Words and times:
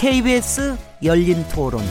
KBS 0.00 0.78
열린 1.02 1.46
토론. 1.52 1.82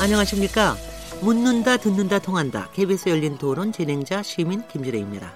안녕하십니까. 0.00 0.74
묻는다, 1.20 1.76
듣는다, 1.76 2.18
통한다. 2.18 2.70
KBS 2.72 3.10
열린 3.10 3.36
토론 3.36 3.72
진행자 3.72 4.22
시민 4.22 4.66
김지래입니다. 4.68 5.34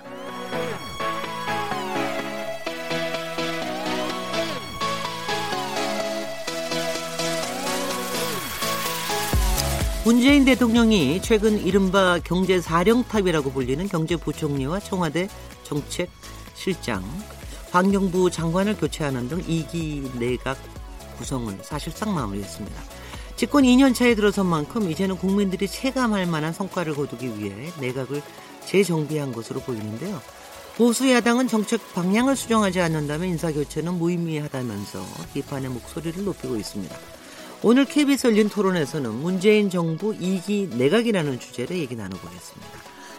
문재인 10.07 10.46
대통령이 10.46 11.20
최근 11.20 11.62
이른바 11.62 12.18
경제사령탑이라고 12.25 13.53
불리는 13.53 13.86
경제부총리와 13.86 14.81
청와대 14.81 15.29
정책실장, 15.71 17.05
환경부 17.71 18.31
장관을 18.31 18.77
교체하는 18.77 19.29
등 19.29 19.41
2기 19.43 20.19
내각 20.19 20.59
구성은 21.17 21.61
사실상 21.63 22.13
마무리했습니다. 22.15 22.83
집권 23.37 23.65
2년 23.65 23.95
차에 23.95 24.15
들어선 24.15 24.46
만큼 24.46 24.91
이제는 24.91 25.17
국민들이 25.17 25.69
체감할 25.69 26.27
만한 26.27 26.53
성과를 26.53 26.95
거두기 26.95 27.39
위해 27.39 27.73
내각을 27.81 28.21
재정비한 28.67 29.33
것으로 29.33 29.61
보이는데요. 29.61 30.21
보수 30.77 31.11
야당은 31.11 31.49
정책 31.49 31.81
방향을 31.95 32.37
수정하지 32.37 32.81
않는다면 32.81 33.29
인사교체는 33.29 33.95
무의미하다면서 33.95 35.05
비판의 35.34 35.71
목소리를 35.71 36.25
높이고 36.25 36.57
있습니다. 36.57 36.97
오늘 37.62 37.84
KBS 37.84 38.29
열린 38.29 38.49
토론에서는 38.49 39.12
문재인 39.12 39.69
정부 39.69 40.15
2기 40.15 40.75
내각이라는 40.77 41.39
주제로 41.39 41.75
얘기 41.77 41.95
나눠보겠습니다. 41.95 42.90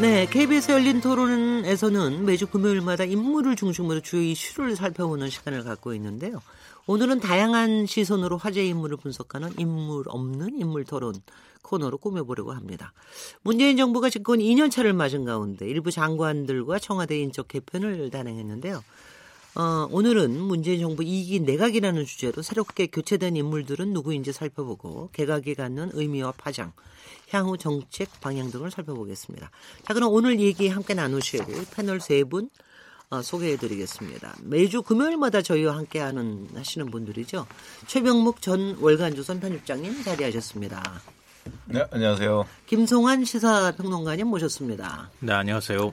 네, 0.00 0.24
KBS 0.24 0.72
열린 0.72 1.02
토론에서는 1.02 2.24
매주 2.24 2.46
금요일마다 2.46 3.04
인물을 3.04 3.54
중심으로 3.54 4.00
주요 4.00 4.22
이슈를 4.22 4.74
살펴보는 4.74 5.28
시간을 5.28 5.62
갖고 5.62 5.92
있는데요. 5.92 6.40
오늘은 6.86 7.20
다양한 7.20 7.84
시선으로 7.84 8.38
화제 8.38 8.64
인물을 8.64 8.96
분석하는 8.96 9.58
인물 9.58 10.04
없는 10.08 10.58
인물 10.58 10.86
토론 10.86 11.16
코너로 11.60 11.98
꾸며보려고 11.98 12.52
합니다. 12.52 12.94
문재인 13.42 13.76
정부가 13.76 14.08
집권 14.08 14.38
2년 14.38 14.70
차를 14.70 14.94
맞은 14.94 15.26
가운데 15.26 15.68
일부 15.68 15.90
장관들과 15.90 16.78
청와대 16.78 17.20
인적 17.20 17.48
개편을 17.48 18.08
단행했는데요. 18.08 18.82
어, 19.56 19.88
오늘은 19.90 20.40
문재인 20.40 20.80
정부 20.80 21.02
2기 21.02 21.42
내각이라는 21.42 22.06
주제로 22.06 22.40
새롭게 22.40 22.86
교체된 22.86 23.36
인물들은 23.36 23.92
누구인지 23.92 24.32
살펴보고 24.32 25.10
개각이 25.12 25.54
갖는 25.56 25.90
의미와 25.92 26.32
파장, 26.38 26.72
향후 27.30 27.56
정책 27.56 28.20
방향 28.20 28.50
등을 28.50 28.70
살펴보겠습니다. 28.70 29.50
자, 29.86 29.94
그럼 29.94 30.12
오늘 30.12 30.40
얘기 30.40 30.68
함께 30.68 30.94
나누실 30.94 31.44
패널 31.74 32.00
세분 32.00 32.50
어, 33.10 33.22
소개해드리겠습니다. 33.22 34.36
매주 34.42 34.82
금요일마다 34.82 35.42
저희와 35.42 35.76
함께하는 35.76 36.48
하시는 36.54 36.90
분들이죠. 36.90 37.46
최병묵 37.88 38.40
전 38.40 38.76
월간조선 38.80 39.40
편집장님 39.40 40.04
자리하셨습니다. 40.04 41.00
네, 41.64 41.84
안녕하세요. 41.90 42.46
김송환 42.66 43.24
시사평론가님 43.24 44.28
모셨습니다. 44.28 45.10
네, 45.20 45.32
안녕하세요. 45.32 45.92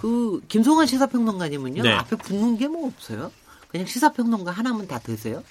그 0.00 0.40
김송환 0.48 0.86
시사평론가님은요 0.86 1.82
네. 1.82 1.92
앞에 1.92 2.16
붙는 2.16 2.56
게 2.58 2.66
뭐 2.68 2.86
없어요? 2.88 3.30
그냥 3.68 3.86
시사평론가 3.86 4.50
하나면 4.50 4.88
다 4.88 4.98
되세요? 4.98 5.42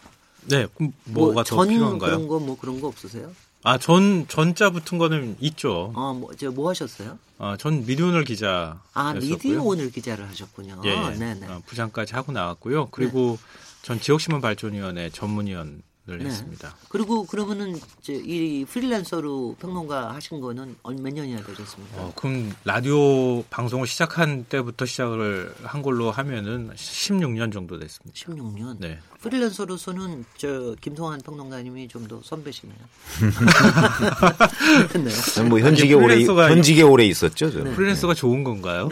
네, 0.50 0.68
뭐가 1.06 1.44
더전 1.44 1.68
필요한가요? 1.70 2.10
그런 2.12 2.28
거 2.28 2.40
뭐 2.40 2.58
그런 2.58 2.80
거 2.82 2.88
없으세요? 2.88 3.32
아, 3.64 3.78
전 3.78 4.28
전자 4.28 4.70
붙은 4.70 4.98
거는 4.98 5.36
있죠. 5.42 5.92
어, 5.96 6.14
뭐, 6.14 6.34
저 6.36 6.52
뭐 6.52 6.70
하셨어요? 6.70 7.18
아, 7.40 7.58
전 7.58 7.86
미디어널 7.86 8.24
기자. 8.24 8.80
아, 8.94 9.14
미디어 9.14 9.62
오늘 9.62 9.92
기자를 9.92 10.28
하셨군요. 10.30 10.82
예, 10.86 10.90
예. 10.90 11.16
네네. 11.18 11.48
어, 11.48 11.62
부장까지 11.66 12.14
하고 12.16 12.32
나왔고요. 12.32 12.88
그리고 12.92 13.38
전 13.82 14.00
지역신문 14.00 14.42
발전위원회 14.42 15.10
전문위원 15.10 15.82
을 16.10 16.20
네. 16.20 16.26
했습니다. 16.26 16.74
그리고 16.88 17.26
그러면은 17.26 17.78
이제 18.02 18.14
이 18.14 18.64
프리랜서로 18.64 19.58
평론가 19.60 20.14
하신 20.16 20.40
거는 20.40 20.78
얼- 20.84 20.96
몇 20.96 21.14
년이나 21.14 21.42
되셨습니까? 21.44 21.98
어, 21.98 22.14
그럼 22.16 22.54
라디오 22.64 23.44
방송을 23.50 23.88
시작한 23.88 24.46
때부터 24.48 24.86
시작을 24.86 25.54
한 25.64 25.82
걸로 25.82 26.10
하면은 26.10 26.72
16년 26.76 27.52
정도 27.52 27.78
됐습니다. 27.78 28.16
16년. 28.18 28.78
네. 28.80 29.00
프리랜서로서는 29.20 30.24
저 30.38 30.76
김성환 30.80 31.20
평론가님이 31.22 31.90
좀 31.90 32.08
더 32.08 32.22
선배시네요. 32.24 32.78
네. 35.04 35.10
저는 35.34 35.50
뭐 35.50 35.60
현직에 35.60 35.94
오래 35.94 36.08
프리랜서가 36.08 36.50
현직에 36.52 36.82
오래 36.84 37.04
있었죠. 37.06 37.52
저는. 37.52 37.74
프리랜서가 37.76 38.14
좋은 38.14 38.46
건가요? 38.46 38.88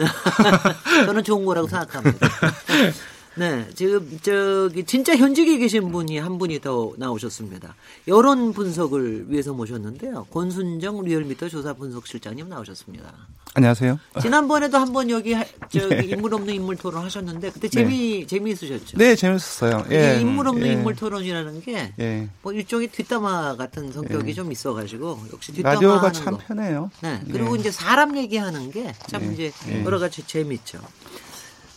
저는 1.06 1.24
좋은 1.24 1.46
거라고 1.46 1.66
생각합니다. 1.66 2.28
네, 3.38 3.66
지금 3.74 4.18
저기 4.22 4.84
진짜 4.84 5.14
현직에 5.14 5.58
계신 5.58 5.92
분이 5.92 6.18
한 6.18 6.38
분이 6.38 6.60
더 6.62 6.92
나오셨습니다. 6.96 7.74
여론 8.08 8.54
분석을 8.54 9.26
위해서 9.30 9.52
모셨는데요. 9.52 10.24
권순정 10.32 11.02
리얼미터 11.04 11.48
조사 11.50 11.74
분석 11.74 12.06
실장님 12.06 12.48
나오셨습니다. 12.48 13.12
안녕하세요. 13.52 13.98
지난번에도 14.22 14.78
한 14.78 14.92
번 14.92 15.10
여기 15.10 15.34
하- 15.34 15.44
저기 15.68 16.08
인물 16.08 16.32
없는 16.32 16.54
인물 16.54 16.76
토론 16.76 17.04
하셨는데 17.04 17.50
그때 17.50 17.68
재미 17.68 18.26
재미있으셨죠? 18.26 18.96
네, 18.96 19.14
재밌었어요. 19.14 19.84
예. 19.90 20.16
이 20.16 20.20
인물 20.22 20.48
없는 20.48 20.66
예. 20.66 20.72
인물 20.72 20.94
토론이라는 20.96 21.60
게 21.60 21.92
예. 21.98 22.28
뭐 22.40 22.52
일종의 22.54 22.88
뒷담화 22.88 23.56
같은 23.56 23.92
성격이 23.92 24.30
예. 24.30 24.34
좀 24.34 24.50
있어 24.52 24.72
가지고 24.72 25.20
역시 25.32 25.52
뒷담화 25.52 25.74
라디오가 25.74 26.10
참 26.12 26.34
거. 26.34 26.38
편해요. 26.46 26.90
네. 27.02 27.20
그리고 27.30 27.54
예. 27.56 27.60
이제 27.60 27.70
사람 27.70 28.16
얘기하는 28.16 28.70
게참 28.70 29.24
예. 29.24 29.32
이제 29.34 29.52
예. 29.68 29.84
여러 29.84 29.98
가지 29.98 30.26
재밌죠. 30.26 30.78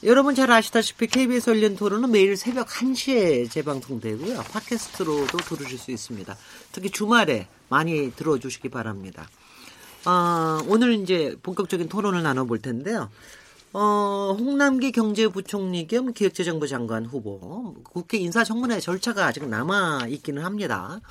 여러분 0.03 0.33
잘 0.33 0.49
아시다시피 0.51 1.07
KBS 1.07 1.49
열린 1.49 1.75
토론은 1.75 2.11
매일 2.11 2.37
새벽 2.37 2.67
1시에 2.69 3.51
재방송되고요. 3.51 4.43
팟캐스트로도 4.43 5.37
들으실 5.39 5.77
수 5.77 5.91
있습니다. 5.91 6.37
특히 6.71 6.89
주말에 6.89 7.47
많이 7.67 8.11
들어주시기 8.15 8.69
바랍니다. 8.69 9.27
아, 10.05 10.63
오늘 10.67 10.93
이제 10.93 11.35
본격적인 11.43 11.89
토론을 11.89 12.23
나눠볼 12.23 12.59
텐데요. 12.59 13.09
어, 13.73 14.35
홍남기 14.39 14.93
경제부총리 14.93 15.87
겸 15.87 16.13
기획재정부 16.13 16.67
장관 16.67 17.05
후보. 17.05 17.75
국회 17.83 18.17
인사청문회 18.19 18.79
절차가 18.79 19.25
아직 19.25 19.47
남아 19.49 20.07
있기는 20.07 20.43
합니다. 20.45 21.01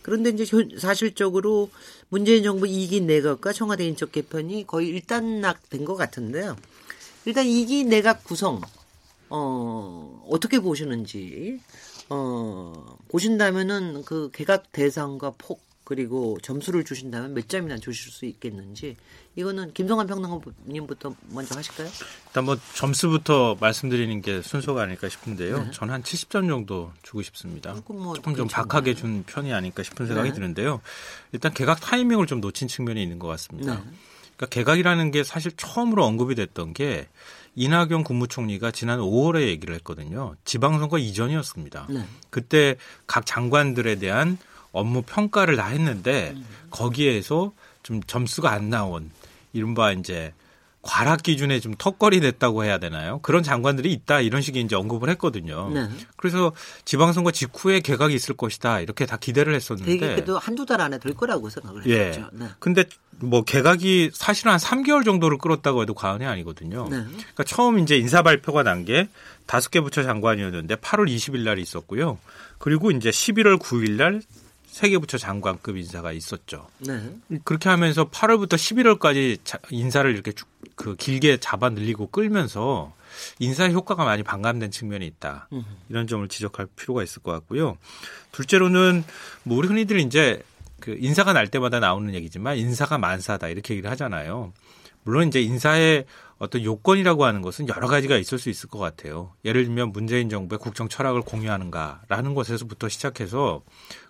그런데 0.00 0.30
이제 0.30 0.44
현- 0.46 0.70
사실적으로 0.78 1.70
문재인 2.08 2.42
정부 2.42 2.64
2기 2.66 3.02
내각과 3.02 3.52
청와대 3.52 3.86
인적 3.86 4.10
개편이 4.10 4.66
거의 4.66 4.88
일단락된 4.88 5.84
것 5.84 5.94
같은데요. 5.96 6.56
일단 7.24 7.44
2기 7.46 7.86
내각 7.86 8.24
구성, 8.24 8.60
어, 9.28 10.26
어떻게 10.28 10.58
보시는지, 10.60 11.60
어, 12.08 12.96
보신다면은 13.08 14.04
그 14.04 14.30
개각 14.32 14.72
대상과 14.72 15.34
폭, 15.38 15.62
그리고 15.84 16.38
점수를 16.42 16.84
주신다면 16.84 17.34
몇 17.34 17.48
점이나 17.48 17.76
주실 17.76 18.12
수 18.12 18.24
있겠는지, 18.24 18.96
이거는 19.34 19.72
김성환 19.72 20.06
평론가님부터 20.06 21.14
먼저 21.30 21.56
하실까요? 21.56 21.88
일단 22.26 22.44
뭐 22.44 22.56
점수부터 22.74 23.56
말씀드리는 23.60 24.20
게 24.22 24.42
순서가 24.42 24.82
아닐까 24.82 25.08
싶은데요. 25.08 25.64
네. 25.64 25.70
저는 25.72 25.94
한 25.94 26.02
70점 26.02 26.48
정도 26.48 26.92
주고 27.02 27.22
싶습니다. 27.22 27.74
조금 27.74 28.02
뭐 28.02 28.14
조금 28.14 28.34
좀. 28.36 28.46
박하게 28.48 28.94
준 28.94 29.24
편이 29.26 29.52
아닐까 29.52 29.82
싶은 29.82 30.06
생각이 30.06 30.30
네. 30.30 30.34
드는데요. 30.34 30.80
일단 31.32 31.52
개각 31.52 31.80
타이밍을 31.80 32.26
좀 32.26 32.40
놓친 32.40 32.68
측면이 32.68 33.02
있는 33.02 33.18
것 33.18 33.28
같습니다. 33.28 33.76
네. 33.76 33.82
그러니까 34.42 34.46
개각이라는 34.46 35.10
게 35.12 35.22
사실 35.22 35.52
처음으로 35.56 36.04
언급이 36.04 36.34
됐던 36.34 36.72
게 36.74 37.06
이낙연 37.54 38.02
국무총리가 38.02 38.70
지난 38.72 38.98
5월에 38.98 39.42
얘기를 39.42 39.74
했거든요. 39.76 40.34
지방선거 40.44 40.98
이전이었습니다. 40.98 41.86
네. 41.90 42.04
그때 42.30 42.76
각 43.06 43.24
장관들에 43.26 43.96
대한 43.96 44.38
업무 44.72 45.02
평가를 45.02 45.56
다 45.56 45.66
했는데 45.66 46.34
거기에서 46.70 47.52
좀 47.82 48.02
점수가 48.02 48.50
안 48.50 48.70
나온 48.70 49.10
이른바 49.52 49.92
이제 49.92 50.32
과락 50.82 51.22
기준에 51.22 51.60
좀 51.60 51.74
턱걸이 51.78 52.20
됐다고 52.20 52.64
해야 52.64 52.78
되나요? 52.78 53.20
그런 53.22 53.44
장관들이 53.44 53.92
있다 53.92 54.20
이런 54.20 54.42
식의 54.42 54.62
이제 54.62 54.74
언급을 54.74 55.08
했거든요. 55.10 55.70
네. 55.72 55.88
그래서 56.16 56.52
지방선거 56.84 57.30
직후에 57.30 57.80
개각이 57.80 58.12
있을 58.14 58.36
것이다 58.36 58.80
이렇게 58.80 59.06
다 59.06 59.16
기대를 59.16 59.54
했었는데. 59.54 59.92
되게 59.92 60.14
그래도 60.14 60.38
한두 60.38 60.66
달 60.66 60.80
안에 60.80 60.98
될 60.98 61.14
거라고 61.14 61.48
생각을 61.50 61.86
예. 61.86 62.06
했죠. 62.06 62.28
네. 62.32 62.46
근데 62.58 62.84
뭐 63.20 63.42
개각이 63.42 64.10
사실은 64.12 64.52
한 64.52 64.58
3개월 64.58 65.04
정도를 65.04 65.38
끌었다고 65.38 65.82
해도 65.82 65.94
과언이 65.94 66.26
아니거든요. 66.26 66.88
네. 66.90 67.04
그러니까 67.04 67.44
처음 67.44 67.78
이제 67.78 67.96
인사 67.96 68.22
발표가 68.22 68.62
난 68.64 68.84
게 68.84 69.08
다섯 69.46 69.70
개 69.70 69.80
부처 69.80 70.02
장관이었는데 70.02 70.76
8월 70.76 71.08
20일 71.08 71.44
날 71.44 71.58
있었고요. 71.60 72.18
그리고 72.58 72.90
이제 72.90 73.10
11월 73.10 73.58
9일 73.60 73.92
날 73.92 74.22
세계부처 74.66 75.18
장관급 75.18 75.76
인사가 75.76 76.12
있었죠. 76.12 76.66
네. 76.78 77.14
그렇게 77.44 77.68
하면서 77.68 78.08
8월부터 78.08 78.54
11월까지 78.54 79.38
인사를 79.70 80.10
이렇게 80.10 80.32
쭉 80.32 80.48
그 80.74 80.96
길게 80.96 81.38
잡아 81.38 81.70
늘리고 81.70 82.08
끌면서 82.08 82.92
인사 83.38 83.68
효과가 83.68 84.04
많이 84.04 84.22
반감된 84.22 84.70
측면이 84.70 85.06
있다. 85.06 85.48
이런 85.88 86.06
점을 86.06 86.26
지적할 86.26 86.66
필요가 86.76 87.02
있을 87.02 87.22
것 87.22 87.32
같고요. 87.32 87.76
둘째로는 88.32 89.04
뭐 89.44 89.58
우리 89.58 89.68
흔히들 89.68 90.00
이제 90.00 90.42
그 90.80 90.96
인사가 90.98 91.32
날 91.32 91.48
때마다 91.48 91.78
나오는 91.78 92.12
얘기지만 92.14 92.56
인사가 92.56 92.98
만사다 92.98 93.48
이렇게 93.48 93.74
얘기를 93.74 93.90
하잖아요. 93.90 94.52
물론 95.04 95.28
이제 95.28 95.40
인사의 95.40 96.06
어떤 96.38 96.64
요건이라고 96.64 97.24
하는 97.24 97.40
것은 97.42 97.68
여러 97.68 97.86
가지가 97.86 98.16
있을 98.16 98.38
수 98.38 98.50
있을 98.50 98.68
것 98.68 98.78
같아요. 98.78 99.32
예를 99.44 99.64
들면 99.64 99.92
문재인 99.92 100.28
정부의 100.28 100.58
국정 100.58 100.88
철학을 100.88 101.22
공유하는가라는 101.22 102.34
것에서부터 102.34 102.88
시작해서 102.88 103.62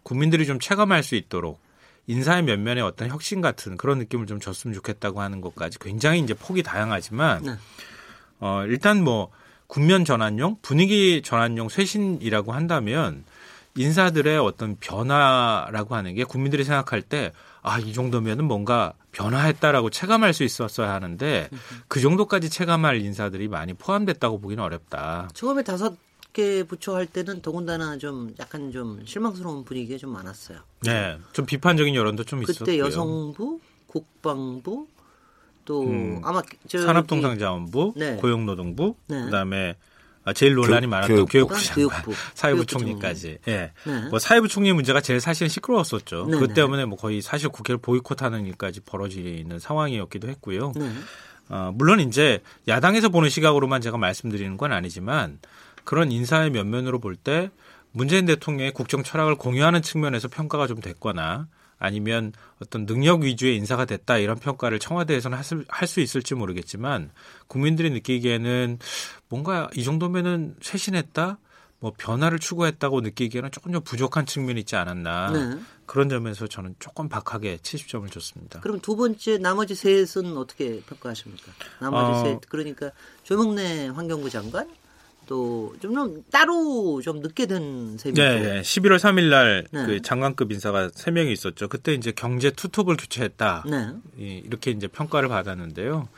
국민들이 0.02 0.46
좀 0.46 0.58
체감할 0.58 1.02
수 1.02 1.14
있도록 1.14 1.60
인사의 2.06 2.42
면면에 2.42 2.80
어떤 2.80 3.08
혁신 3.08 3.40
같은 3.40 3.76
그런 3.76 3.98
느낌을 3.98 4.26
좀 4.26 4.40
줬으면 4.40 4.74
좋겠다고 4.74 5.20
하는 5.20 5.40
것까지 5.40 5.78
굉장히 5.78 6.20
이제 6.20 6.34
폭이 6.34 6.62
다양하지만 6.62 7.42
네. 7.42 7.52
어 8.40 8.64
일단 8.66 9.02
뭐 9.02 9.30
국면 9.68 10.04
전환용 10.04 10.56
분위기 10.62 11.22
전환용 11.22 11.68
쇄신이라고 11.68 12.52
한다면 12.52 13.24
인사들의 13.76 14.38
어떤 14.38 14.76
변화라고 14.80 15.94
하는 15.94 16.14
게 16.14 16.24
국민들이 16.24 16.64
생각할 16.64 17.02
때 17.02 17.32
아, 17.62 17.78
이 17.78 17.92
정도면은 17.92 18.44
뭔가 18.44 18.92
변화했다라고 19.12 19.90
체감할 19.90 20.34
수 20.34 20.42
있었어야 20.42 20.92
하는데 20.92 21.48
그 21.88 22.00
정도까지 22.00 22.50
체감할 22.50 23.00
인사들이 23.00 23.48
많이 23.48 23.72
포함됐다고 23.72 24.40
보기는 24.40 24.62
어렵다. 24.62 25.28
처음에 25.32 25.62
다섯 25.62 25.94
개 26.32 26.62
부처 26.62 26.94
할 26.94 27.06
때는 27.06 27.42
더군다나 27.42 27.98
좀 27.98 28.34
약간 28.38 28.72
좀 28.72 29.02
실망스러운 29.04 29.64
분위기가 29.64 29.98
좀 29.98 30.10
많았어요. 30.12 30.58
네. 30.82 31.18
좀 31.32 31.44
비판적인 31.44 31.94
여론도 31.94 32.24
좀 32.24 32.40
그때 32.40 32.52
있었고요. 32.72 32.78
여성부, 32.86 33.60
국방부, 33.86 34.86
또 35.64 35.82
음, 35.82 36.20
아마 36.24 36.42
산업통상자원부, 36.66 37.94
네. 37.96 38.16
고용노동부, 38.16 38.94
네. 39.08 39.24
그다음에 39.24 39.76
아, 40.24 40.32
제일 40.32 40.54
논란이 40.54 40.82
교육- 40.86 40.90
많았던 40.90 41.16
교육부. 41.16 41.32
교육부 41.32 41.54
아, 41.54 41.58
장관, 41.58 41.74
교육부. 41.74 42.12
사회부 42.34 42.56
교육부 42.58 42.72
총리까지. 42.72 43.38
예. 43.48 43.72
네. 43.84 44.08
뭐 44.08 44.18
사회부 44.18 44.48
총리 44.48 44.72
문제가 44.72 45.00
제일 45.00 45.20
사실은 45.20 45.48
시끄러웠었죠. 45.48 46.26
네, 46.30 46.38
그 46.38 46.48
네. 46.48 46.54
때문에 46.54 46.84
뭐 46.84 46.96
거의 46.96 47.20
사실 47.22 47.48
국회를 47.48 47.78
보이콧하는 47.78 48.46
일까지 48.46 48.80
벌어지는 48.80 49.58
상황이었기도 49.58 50.28
했고요. 50.28 50.72
네. 50.76 50.90
어, 51.48 51.72
물론 51.74 51.98
이제 52.00 52.40
야당에서 52.68 53.08
보는 53.08 53.28
시각으로만 53.30 53.80
제가 53.80 53.98
말씀드리는 53.98 54.56
건 54.56 54.72
아니지만 54.72 55.40
그런 55.84 56.10
인사의 56.12 56.50
면면으로 56.50 56.98
볼 56.98 57.16
때 57.16 57.50
문재인 57.92 58.24
대통령의 58.24 58.72
국정 58.72 59.02
철학을 59.02 59.34
공유하는 59.36 59.82
측면에서 59.82 60.28
평가가 60.28 60.66
좀 60.66 60.80
됐거나 60.80 61.46
아니면 61.78 62.32
어떤 62.62 62.86
능력 62.86 63.22
위주의 63.22 63.56
인사가 63.56 63.84
됐다 63.84 64.16
이런 64.18 64.38
평가를 64.38 64.78
청와대에서는 64.78 65.36
할 65.68 65.86
수 65.86 66.00
있을지 66.00 66.34
모르겠지만 66.34 67.10
국민들이 67.48 67.90
느끼기에는 67.90 68.78
뭔가 69.28 69.68
이 69.74 69.84
정도면은 69.84 70.54
쇄신했다 70.62 71.38
뭐 71.80 71.92
변화를 71.98 72.38
추구했다고 72.38 73.00
느끼기에는 73.00 73.50
조금 73.50 73.72
좀 73.72 73.82
부족한 73.82 74.24
측면이 74.24 74.60
있지 74.60 74.76
않았나 74.76 75.30
네. 75.32 75.58
그런 75.84 76.08
점에서 76.08 76.46
저는 76.46 76.76
조금 76.78 77.08
박하게 77.08 77.56
70점을 77.56 78.08
줬습니다. 78.10 78.60
그럼 78.60 78.78
두 78.80 78.94
번째 78.94 79.38
나머지 79.38 79.74
셋은 79.74 80.36
어떻게 80.36 80.80
평가하십니까? 80.82 81.52
나머지 81.80 82.20
어. 82.20 82.22
셋 82.22 82.40
그러니까 82.48 82.92
조명래 83.24 83.88
환경부 83.88 84.30
장관 84.30 84.70
또 85.26 85.72
좀 85.80 86.22
따로 86.30 87.00
좀 87.02 87.20
늦게 87.20 87.46
된 87.46 87.96
셈이고 87.98 88.20
네, 88.20 88.40
네. 88.40 88.60
11월 88.62 88.96
3일 88.98 89.28
날 89.30 89.66
네. 89.70 89.86
그 89.86 90.02
장관급 90.02 90.52
인사가 90.52 90.88
3명이 90.88 91.30
있었죠. 91.32 91.68
그때 91.68 91.94
이제 91.94 92.12
경제 92.12 92.50
투톱을 92.50 92.96
교체했다. 92.96 93.64
네. 93.68 93.88
이- 94.18 94.42
이렇게 94.44 94.70
이제 94.72 94.86
평가를 94.88 95.28
받았는데요. 95.28 96.08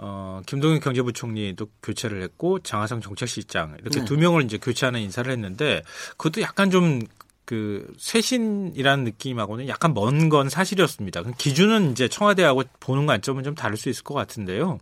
어, 0.00 0.40
김동연 0.46 0.80
경제부총리도 0.80 1.66
교체를 1.82 2.22
했고 2.22 2.60
장하성 2.60 3.00
정책실장 3.00 3.76
이렇게 3.80 3.98
네. 4.00 4.04
두 4.04 4.16
명을 4.16 4.44
이제 4.44 4.56
교체하는 4.58 5.00
인사를 5.00 5.30
했는데 5.30 5.82
그것도 6.16 6.40
약간 6.42 6.70
좀 6.70 7.00
그 7.48 7.90
쇄신이라는 7.96 9.04
느낌하고는 9.04 9.68
약간 9.68 9.94
먼 9.94 10.28
건 10.28 10.50
사실이었습니다. 10.50 11.22
그 11.22 11.32
기준은 11.32 11.92
이제 11.92 12.06
청와대하고 12.06 12.64
보는 12.78 13.06
관점은 13.06 13.42
좀 13.42 13.54
다를 13.54 13.78
수 13.78 13.88
있을 13.88 14.04
것 14.04 14.12
같은데요. 14.12 14.78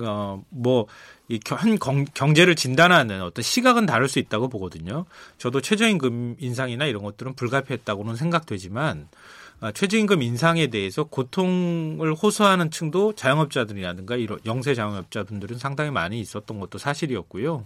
어, 0.00 0.42
뭐, 0.50 0.86
이현 1.28 1.78
경제를 2.14 2.54
진단하는 2.54 3.22
어떤 3.22 3.42
시각은 3.42 3.86
다를 3.86 4.08
수 4.08 4.18
있다고 4.18 4.48
보거든요. 4.48 5.04
저도 5.38 5.60
최저임금 5.60 6.36
인상이나 6.38 6.86
이런 6.86 7.02
것들은 7.02 7.34
불가피했다고는 7.34 8.16
생각되지만, 8.16 9.08
아, 9.60 9.72
최저임금 9.72 10.22
인상에 10.22 10.66
대해서 10.66 11.04
고통을 11.04 12.12
호소하는 12.14 12.70
층도 12.70 13.14
자영업자들이라든가 13.14 14.16
이런 14.16 14.38
영세 14.44 14.74
자영업자분들은 14.74 15.58
상당히 15.58 15.90
많이 15.90 16.20
있었던 16.20 16.60
것도 16.60 16.78
사실이었고요. 16.78 17.64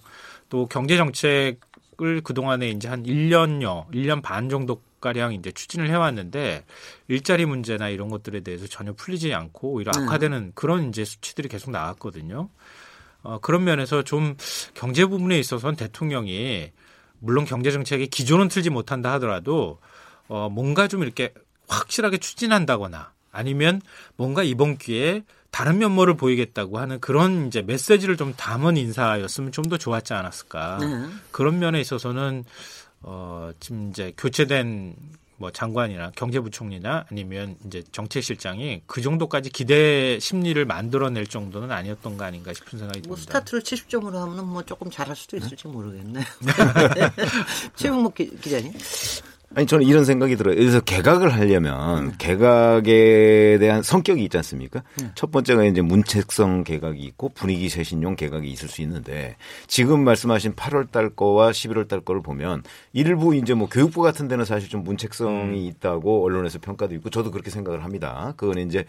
또 0.48 0.66
경제 0.66 0.96
정책을 0.96 2.20
그동안에 2.22 2.70
이제 2.70 2.88
한 2.88 3.02
1년여, 3.04 3.90
1년 3.90 4.22
반 4.22 4.48
정도 4.48 4.81
가량 5.00 5.34
이제 5.34 5.50
추진을 5.52 5.88
해왔는데 5.90 6.64
일자리 7.08 7.46
문제나 7.46 7.88
이런 7.88 8.08
것들에 8.08 8.40
대해서 8.40 8.66
전혀 8.66 8.92
풀리지 8.92 9.32
않고 9.34 9.72
오히려 9.72 9.92
네. 9.92 10.02
악화되는 10.04 10.52
그런 10.54 10.88
이제 10.88 11.04
수치들이 11.04 11.48
계속 11.48 11.70
나왔거든요. 11.70 12.48
어, 13.22 13.38
그런 13.40 13.64
면에서 13.64 14.02
좀 14.02 14.36
경제 14.74 15.04
부분에 15.04 15.38
있어서는 15.38 15.76
대통령이 15.76 16.72
물론 17.20 17.44
경제 17.44 17.70
정책의 17.70 18.08
기조는 18.08 18.48
틀지 18.48 18.70
못한다 18.70 19.12
하더라도 19.14 19.78
어, 20.28 20.48
뭔가 20.48 20.88
좀 20.88 21.02
이렇게 21.02 21.32
확실하게 21.68 22.18
추진한다거나 22.18 23.12
아니면 23.32 23.80
뭔가 24.16 24.42
이번 24.42 24.78
기회에 24.78 25.24
다른 25.50 25.78
면모를 25.78 26.16
보이겠다고 26.16 26.78
하는 26.78 27.00
그런 27.00 27.46
이제 27.46 27.62
메시지를 27.62 28.17
좀 28.17 28.34
담은 28.36 28.76
인사였으면 28.76 29.52
좀 29.52 29.64
더 29.69 29.76
좋았지 29.76 30.14
않았을까. 30.14 30.78
네. 30.81 30.86
그런 31.31 31.58
면에 31.58 31.81
있어서는 31.81 32.44
어 33.02 33.50
지금 33.60 33.90
이제 33.90 34.12
교체된 34.17 34.94
뭐 35.40 35.52
장관이나 35.52 36.10
경제부총리나 36.17 37.06
아니면 37.10 37.55
이제 37.64 37.82
정책실장이 37.93 38.82
그 38.86 39.00
정도까지 39.00 39.50
기대 39.50 40.19
심리를 40.19 40.64
만들어낼 40.64 41.28
정도는 41.28 41.70
아니었던 41.70 42.17
거 42.17 42.24
아닌가 42.24 42.52
싶은 42.52 42.76
생각이 42.76 43.02
듭니다. 43.02 43.08
뭐 43.08 43.17
스타트를 43.17 43.62
70점으로 43.62 44.14
하면 44.14 44.48
뭐 44.48 44.64
조금 44.64 44.90
잘할 44.90 45.14
수도 45.14 45.36
있을지 45.36 45.69
모르겠네. 45.69 46.20
최영목 47.76 48.14
기- 48.17 48.36
기자님. 48.40 48.72
아니 49.55 49.67
저는 49.67 49.86
이런 49.86 50.05
생각이 50.05 50.36
들어요. 50.36 50.55
그래서 50.55 50.81
개각을 50.81 51.32
하려면 51.32 52.17
개각에 52.19 53.56
대한 53.58 53.82
성격이 53.82 54.22
있지 54.24 54.36
않습니까? 54.36 54.82
첫 55.14 55.31
번째가 55.31 55.64
이제 55.64 55.81
문책성 55.81 56.64
개각이 56.64 57.00
있고 57.00 57.31
분위기 57.31 57.69
쇄신용 57.69 58.17
개각이 58.17 58.48
있을 58.50 58.69
수 58.69 58.82
있는데 58.82 59.36
지금 59.67 60.05
말씀하신 60.05 60.55
8월 60.55 60.90
달 60.90 61.08
거와 61.10 61.50
11월 61.50 61.88
달 61.88 62.00
거를 62.00 62.20
보면 62.22 62.62
일부 62.93 63.34
이제 63.34 63.55
뭐 63.55 63.69
교육부 63.69 64.02
같은 64.02 64.28
데는 64.28 64.44
사실 64.44 64.69
좀 64.69 64.84
문책성이 64.84 65.67
있다고 65.69 66.24
언론에서 66.24 66.58
평가도 66.58 66.94
있고 66.96 67.08
저도 67.08 67.31
그렇게 67.31 67.50
생각을 67.50 67.84
합니다. 67.84 68.34
그건 68.36 68.58
이제 68.58 68.84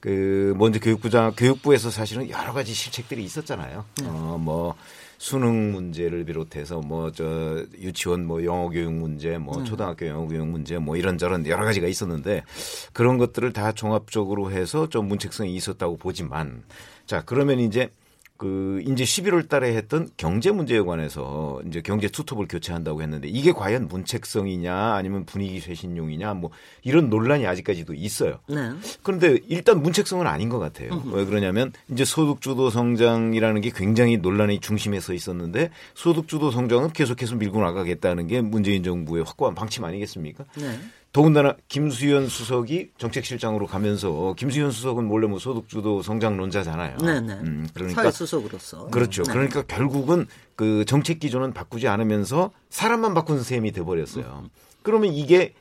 그 0.00 0.54
먼저 0.56 0.80
교육부장 0.80 1.34
교육부에서 1.36 1.90
사실은 1.90 2.30
여러 2.30 2.52
가지 2.52 2.72
실책들이 2.72 3.22
있었잖아요. 3.24 3.84
어 4.04 4.38
뭐 4.38 4.74
수능 5.18 5.72
문제를 5.72 6.24
비롯해서 6.24 6.80
뭐 6.80 7.10
저 7.10 7.64
유치원 7.78 8.24
뭐 8.24 8.44
영어 8.44 8.68
교육 8.68 8.92
문제, 8.92 9.36
뭐 9.38 9.64
초등학교 9.64 10.06
영어 10.06 10.26
교육 10.26 10.46
문제, 10.46 10.78
뭐 10.78 10.96
이런저런 10.96 11.46
여러 11.46 11.64
가지가 11.64 11.88
있었는데 11.88 12.44
그런 12.92 13.18
것들을 13.18 13.52
다 13.52 13.72
종합적으로 13.72 14.50
해서 14.52 14.88
좀 14.88 15.08
문책성이 15.08 15.54
있었다고 15.56 15.96
보지만 15.96 16.62
자 17.06 17.22
그러면 17.26 17.58
이제 17.58 17.90
그 18.38 18.80
이제 18.86 19.02
11월 19.02 19.48
달에 19.48 19.74
했던 19.74 20.08
경제 20.16 20.52
문제에 20.52 20.80
관해서 20.80 21.60
이제 21.66 21.80
경제 21.82 22.06
투톱을 22.08 22.46
교체한다고 22.48 23.02
했는데 23.02 23.26
이게 23.26 23.50
과연 23.50 23.88
문책성이냐 23.88 24.94
아니면 24.94 25.26
분위기 25.26 25.58
쇄신용이냐 25.58 26.34
뭐 26.34 26.50
이런 26.84 27.10
논란이 27.10 27.48
아직까지도 27.48 27.94
있어요. 27.94 28.38
네. 28.48 28.70
그런데 29.02 29.38
일단 29.48 29.82
문책성은 29.82 30.28
아닌 30.28 30.48
것 30.48 30.60
같아요. 30.60 31.02
왜 31.06 31.24
그러냐면 31.24 31.72
이제 31.90 32.04
소득주도 32.04 32.70
성장이라는 32.70 33.60
게 33.60 33.70
굉장히 33.74 34.18
논란의 34.18 34.60
중심에 34.60 35.00
서 35.00 35.12
있었는데 35.12 35.70
소득주도 35.94 36.52
성장은 36.52 36.92
계속해서 36.92 37.34
밀고 37.34 37.60
나가겠다는 37.60 38.28
게 38.28 38.40
문재인 38.40 38.84
정부의 38.84 39.24
확고한 39.24 39.56
방침 39.56 39.84
아니겠습니까? 39.84 40.44
네. 40.58 40.78
더군다나 41.12 41.56
김수현 41.68 42.28
수석이 42.28 42.90
정책실장으로 42.98 43.66
가면서 43.66 44.34
김수현 44.36 44.70
수석은 44.70 45.06
원래 45.06 45.26
뭐 45.26 45.38
소득주도 45.38 46.02
성장론자잖아요. 46.02 46.98
네네. 46.98 47.32
음, 47.32 47.68
그러니까 47.72 48.02
사회 48.02 48.10
수석으로서. 48.12 48.88
그렇죠. 48.88 49.22
네. 49.22 49.32
그러니까 49.32 49.62
결국은 49.62 50.26
그 50.54 50.84
정책 50.84 51.18
기조는 51.18 51.54
바꾸지 51.54 51.88
않으면서 51.88 52.50
사람만 52.70 53.14
바꾼 53.14 53.42
셈이 53.42 53.72
돼 53.72 53.82
버렸어요. 53.82 54.44
그러면 54.82 55.12
이게 55.14 55.54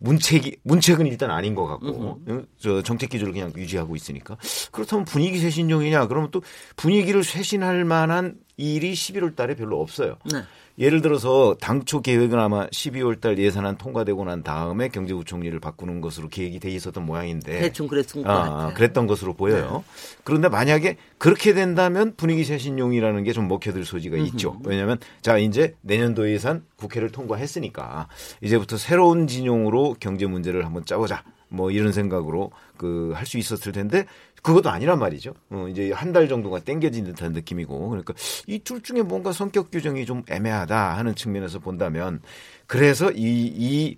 문책이 0.00 0.56
문책은 0.62 1.06
일단 1.06 1.30
아닌 1.30 1.54
것 1.54 1.66
같고 1.66 2.20
어? 2.26 2.42
저 2.58 2.82
정책 2.82 3.10
기조를 3.10 3.34
그냥 3.34 3.52
유지하고 3.54 3.94
있으니까 3.96 4.38
그렇다면 4.72 5.04
분위기 5.04 5.38
쇄신용이냐 5.38 6.06
그러면 6.08 6.30
또 6.30 6.42
분위기를 6.76 7.22
쇄신할 7.22 7.84
만한 7.84 8.36
일이 8.56 8.92
11월 8.92 9.36
달에 9.36 9.54
별로 9.56 9.80
없어요. 9.80 10.16
네. 10.32 10.42
예를 10.80 11.02
들어서 11.02 11.54
당초 11.60 12.00
계획은 12.00 12.38
아마 12.38 12.66
12월 12.68 13.20
달 13.20 13.38
예산안 13.38 13.76
통과되고 13.76 14.24
난 14.24 14.42
다음에 14.42 14.88
경제부총리를 14.88 15.60
바꾸는 15.60 16.00
것으로 16.00 16.28
계획이 16.30 16.58
돼 16.58 16.70
있었던 16.70 17.04
모양인데 17.04 17.60
대충 17.60 17.86
그랬던 17.86 18.22
것 18.22 18.30
아, 18.30 18.48
같아요. 18.48 18.74
그랬던 18.74 19.06
것으로 19.06 19.34
보여요. 19.34 19.84
그런데 20.24 20.48
만약에 20.48 20.96
그렇게 21.18 21.52
된다면 21.52 22.14
분위기 22.16 22.44
쇄신용이라는 22.44 23.22
게 23.24 23.30
좀 23.32 23.46
먹혀들 23.46 23.84
소지가 23.84 24.16
있죠. 24.16 24.58
왜냐하면 24.64 24.98
자 25.22 25.36
이제 25.38 25.74
내년도 25.82 26.28
예산 26.32 26.64
국회를 26.76 27.10
통과했으니까 27.10 28.08
이제부터 28.40 28.76
새로운 28.76 29.26
진용으로 29.28 29.96
경제 30.00 30.26
문제를 30.26 30.64
한번 30.64 30.84
짜보자. 30.86 31.22
뭐 31.52 31.70
이런 31.72 31.92
생각으로 31.92 32.52
그 32.76 33.12
할 33.14 33.26
수 33.26 33.36
있었을 33.36 33.72
텐데 33.72 34.06
그것도 34.42 34.70
아니란 34.70 34.98
말이죠. 34.98 35.34
어, 35.50 35.66
이제 35.68 35.92
한 35.92 36.12
달 36.12 36.28
정도가 36.28 36.60
땡겨진 36.60 37.04
듯한 37.04 37.32
느낌이고 37.32 37.88
그러니까 37.90 38.14
이 38.46 38.58
둘 38.60 38.82
중에 38.82 39.02
뭔가 39.02 39.32
성격 39.32 39.70
규정이 39.70 40.06
좀 40.06 40.22
애매하다 40.28 40.96
하는 40.96 41.14
측면에서 41.14 41.58
본다면 41.60 42.20
그래서 42.66 43.10
이 43.12 43.16
이 43.56 43.96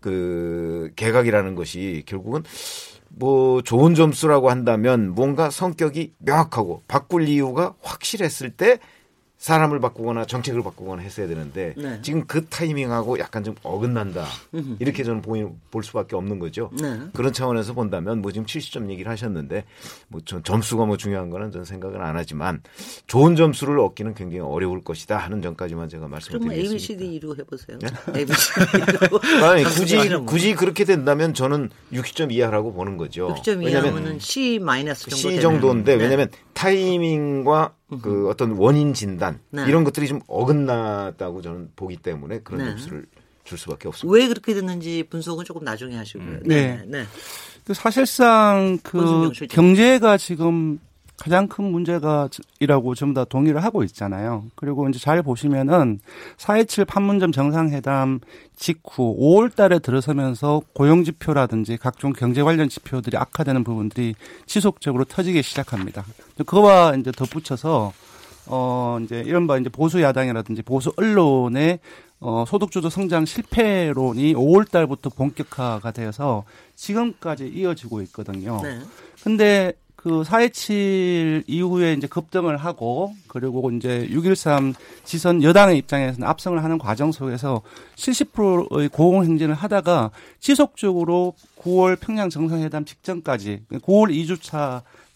그 0.00 0.90
개각이라는 0.96 1.54
것이 1.54 2.02
결국은 2.06 2.42
뭐 3.08 3.62
좋은 3.62 3.94
점수라고 3.94 4.50
한다면 4.50 5.10
뭔가 5.10 5.48
성격이 5.50 6.14
명확하고 6.18 6.82
바꿀 6.88 7.28
이유가 7.28 7.74
확실했을 7.82 8.50
때 8.50 8.78
사람을 9.42 9.80
바꾸거나 9.80 10.24
정책을 10.24 10.62
바꾸거나 10.62 11.02
했어야 11.02 11.26
되는데 11.26 11.74
네. 11.76 11.98
지금 12.00 12.24
그 12.28 12.46
타이밍하고 12.46 13.18
약간 13.18 13.42
좀 13.42 13.56
어긋난다 13.64 14.24
이렇게 14.78 15.02
저는 15.02 15.20
보이, 15.20 15.44
볼 15.72 15.82
수밖에 15.82 16.14
없는 16.14 16.38
거죠. 16.38 16.70
네. 16.80 17.00
그런 17.12 17.32
차원에서 17.32 17.74
본다면 17.74 18.22
뭐 18.22 18.30
지금 18.30 18.46
70점 18.46 18.88
얘기를 18.88 19.10
하셨는데 19.10 19.64
뭐전 20.06 20.44
점수가 20.44 20.86
뭐 20.86 20.96
중요한 20.96 21.28
거는 21.28 21.50
저는 21.50 21.64
생각은 21.64 22.00
안 22.00 22.16
하지만 22.16 22.62
좋은 23.08 23.34
점수를 23.34 23.80
얻기는 23.80 24.14
굉장히 24.14 24.42
어려울 24.42 24.84
것이다 24.84 25.16
하는 25.16 25.42
점까지만 25.42 25.88
제가 25.88 26.06
말씀을 26.06 26.38
그러면 26.38 26.56
드리겠습니다. 26.62 27.02
ABCD로 27.02 27.36
해보세요. 27.36 27.78
ABCD로. 28.14 29.20
아니, 29.44 29.64
굳이 29.64 30.08
굳이 30.24 30.54
그렇게 30.54 30.84
된다면 30.84 31.34
저는 31.34 31.70
60점 31.92 32.30
이하라고 32.30 32.72
보는 32.72 32.96
거죠. 32.96 33.34
6점 33.34 33.68
이하면은 33.68 34.20
C 34.20 34.60
마이너스 34.60 35.10
정도 35.10 35.34
C. 35.34 35.40
정도인데 35.40 35.96
네. 35.96 36.02
왜냐하면 36.04 36.28
타이밍과 36.54 37.74
그 38.00 38.28
어떤 38.28 38.52
원인 38.52 38.94
진단 38.94 39.40
네. 39.50 39.64
이런 39.66 39.84
것들이 39.84 40.08
좀 40.08 40.20
어긋났다고 40.26 41.42
저는 41.42 41.72
보기 41.76 41.96
때문에 41.96 42.40
그런 42.40 42.64
네. 42.64 42.70
점수를 42.70 43.06
줄 43.44 43.58
수밖에 43.58 43.88
없습니다. 43.88 44.14
왜 44.14 44.28
그렇게 44.28 44.54
됐는지 44.54 45.04
분석은 45.10 45.44
조금 45.44 45.64
나중에 45.64 45.96
하시고요. 45.96 46.40
네. 46.44 46.82
네. 46.86 47.04
그 47.64 47.74
사실상 47.74 48.78
그. 48.82 49.30
경제가 49.50 50.16
지금 50.16 50.78
가장 51.18 51.46
큰 51.46 51.64
문제가 51.66 52.28
이라고 52.58 52.94
전부 52.94 53.14
다 53.14 53.24
동의를 53.24 53.62
하고 53.62 53.84
있잖아요. 53.84 54.44
그리고 54.56 54.88
이제 54.88 54.98
잘 54.98 55.22
보시면은 55.22 56.00
4.27 56.36 56.86
판문점 56.86 57.30
정상회담 57.30 58.20
직후 58.56 59.16
5월 59.18 59.54
달에 59.54 59.78
들어서면서 59.78 60.62
고용 60.74 61.04
지표라든지 61.04 61.76
각종 61.76 62.12
경제 62.12 62.42
관련 62.42 62.68
지표들이 62.68 63.16
악화되는 63.16 63.62
부분들이 63.62 64.14
지속적으로 64.46 65.04
터지기 65.04 65.42
시작합니다. 65.42 66.04
그거와 66.38 66.96
이제 66.96 67.12
덧붙여서 67.12 67.92
어 68.46 68.98
이제 69.04 69.22
이른바 69.24 69.56
이제 69.58 69.68
보수 69.68 70.02
야당이라든지 70.02 70.62
보수 70.62 70.92
언론의 70.96 71.78
어 72.18 72.44
소득주도 72.46 72.90
성장 72.90 73.24
실패론이 73.24 74.34
5월 74.34 74.68
달부터 74.68 75.10
본격화가 75.10 75.92
되어서 75.92 76.44
지금까지 76.74 77.46
이어지고 77.46 78.02
있거든요. 78.02 78.60
네. 78.62 78.80
근데 79.22 79.72
그 80.02 80.22
4.27 80.22 81.44
이후에 81.46 81.92
이제 81.92 82.08
급등을 82.08 82.56
하고 82.56 83.14
그리고 83.28 83.70
이제 83.70 84.08
6.13 84.10 84.74
지선 85.04 85.44
여당의 85.44 85.78
입장에서는 85.78 86.26
압승을 86.26 86.64
하는 86.64 86.76
과정 86.76 87.12
속에서 87.12 87.62
70%의 87.94 88.88
고공행진을 88.88 89.54
하다가 89.54 90.10
지속적으로 90.40 91.34
9월 91.60 92.00
평양 92.00 92.30
정상회담 92.30 92.84
직전까지 92.84 93.62
9월 93.70 94.42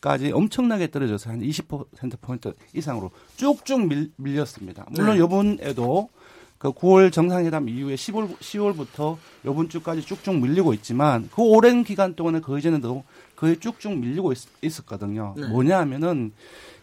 2주차까지 0.01 0.33
엄청나게 0.33 0.93
떨어져서 0.93 1.31
한 1.31 1.41
20%포인트 1.41 2.55
이상으로 2.73 3.11
쭉쭉 3.37 3.89
밀, 3.89 4.13
밀렸습니다. 4.17 4.87
물론 4.91 5.19
네. 5.19 5.25
이번에도 5.25 6.11
그 6.59 6.73
9월 6.73 7.13
정상회담 7.13 7.69
이후에 7.69 7.97
10월, 7.97 8.37
10월부터 8.39 9.17
이번 9.45 9.69
주까지 9.69 10.03
쭉쭉 10.03 10.37
밀리고 10.37 10.75
있지만 10.75 11.29
그 11.35 11.43
오랜 11.43 11.85
기간 11.85 12.15
동안에 12.15 12.41
그 12.41 12.57
이전에도 12.59 13.05
거의 13.37 13.59
쭉쭉 13.61 13.99
밀리고 13.99 14.33
있, 14.33 14.81
었거든요 14.81 15.35
네. 15.37 15.47
뭐냐 15.49 15.79
하면은 15.81 16.33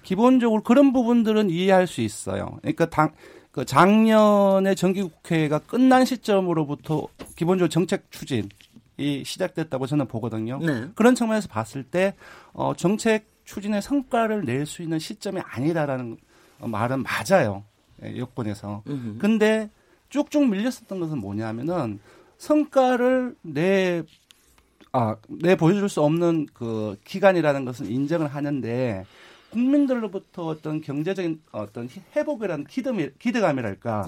기본적으로 0.03 0.62
그런 0.63 0.93
부분들은 0.93 1.50
이해할 1.50 1.88
수 1.88 2.01
있어요. 2.01 2.57
그러니까 2.62 2.89
당, 2.89 3.12
그 3.51 3.65
작년에 3.65 4.75
정기국회가 4.75 5.60
끝난 5.60 6.05
시점으로부터 6.05 7.07
기본적으로 7.36 7.69
정책 7.69 8.12
추진 8.12 8.50
이 8.98 9.24
시작됐다고 9.25 9.88
저는 9.88 10.07
보거든요. 10.07 10.60
네. 10.60 10.88
그런 10.95 11.15
측면에서 11.15 11.48
봤을 11.48 11.83
때 11.83 12.13
어, 12.53 12.74
정책 12.75 13.25
추진의 13.45 13.81
성과를 13.81 14.45
낼 14.45 14.65
수 14.65 14.81
있는 14.83 15.00
시점이 15.00 15.41
아니다라는 15.43 16.17
어, 16.60 16.67
말은 16.67 17.03
맞아요. 17.03 17.63
예, 18.03 18.17
여권에서. 18.17 18.83
음흠. 18.88 19.17
근데 19.19 19.69
쭉쭉 20.10 20.48
밀렸었던 20.50 21.00
것은 21.00 21.17
뭐냐면은 21.17 22.00
성과를 22.38 23.36
내, 23.41 24.03
아, 24.93 25.15
내 25.27 25.55
보여줄 25.55 25.89
수 25.89 26.01
없는 26.01 26.47
그 26.53 26.95
기간이라는 27.03 27.65
것은 27.65 27.88
인정을 27.88 28.27
하는데 28.27 29.05
국민들로부터 29.50 30.47
어떤 30.47 30.81
경제적인 30.81 31.41
어떤 31.51 31.89
회복이라는 32.15 32.65
기대감이, 32.65 33.09
기대감이랄까. 33.19 34.05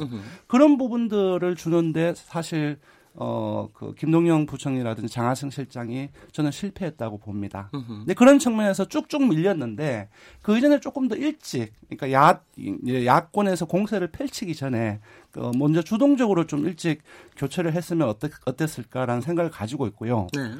그런 0.47 0.77
부분들을 0.77 1.55
주는데 1.55 2.13
사실 2.15 2.77
어, 3.17 3.69
그, 3.73 3.93
김동영 3.95 4.45
부총리라든지 4.45 5.13
장하승 5.13 5.49
실장이 5.49 6.09
저는 6.33 6.51
실패했다고 6.51 7.19
봅니다. 7.19 7.69
근데 7.99 8.13
그런 8.13 8.39
측면에서 8.39 8.85
쭉쭉 8.85 9.27
밀렸는데 9.29 10.09
그 10.41 10.57
이전에 10.57 10.79
조금 10.81 11.07
더 11.07 11.15
일찍, 11.15 11.71
그러니까 11.87 12.11
야, 12.11 12.41
이- 12.57 13.05
야권에서 13.05 13.65
공세를 13.67 14.07
펼치기 14.11 14.53
전에 14.55 14.99
그 15.31 15.51
먼저 15.57 15.81
주동적으로 15.81 16.45
좀 16.45 16.65
일찍 16.65 17.01
교체를 17.37 17.73
했으면 17.73 18.09
어땠, 18.09 18.31
어땠을까라는 18.45 19.21
생각을 19.21 19.49
가지고 19.49 19.87
있고요. 19.87 20.27
네. 20.33 20.51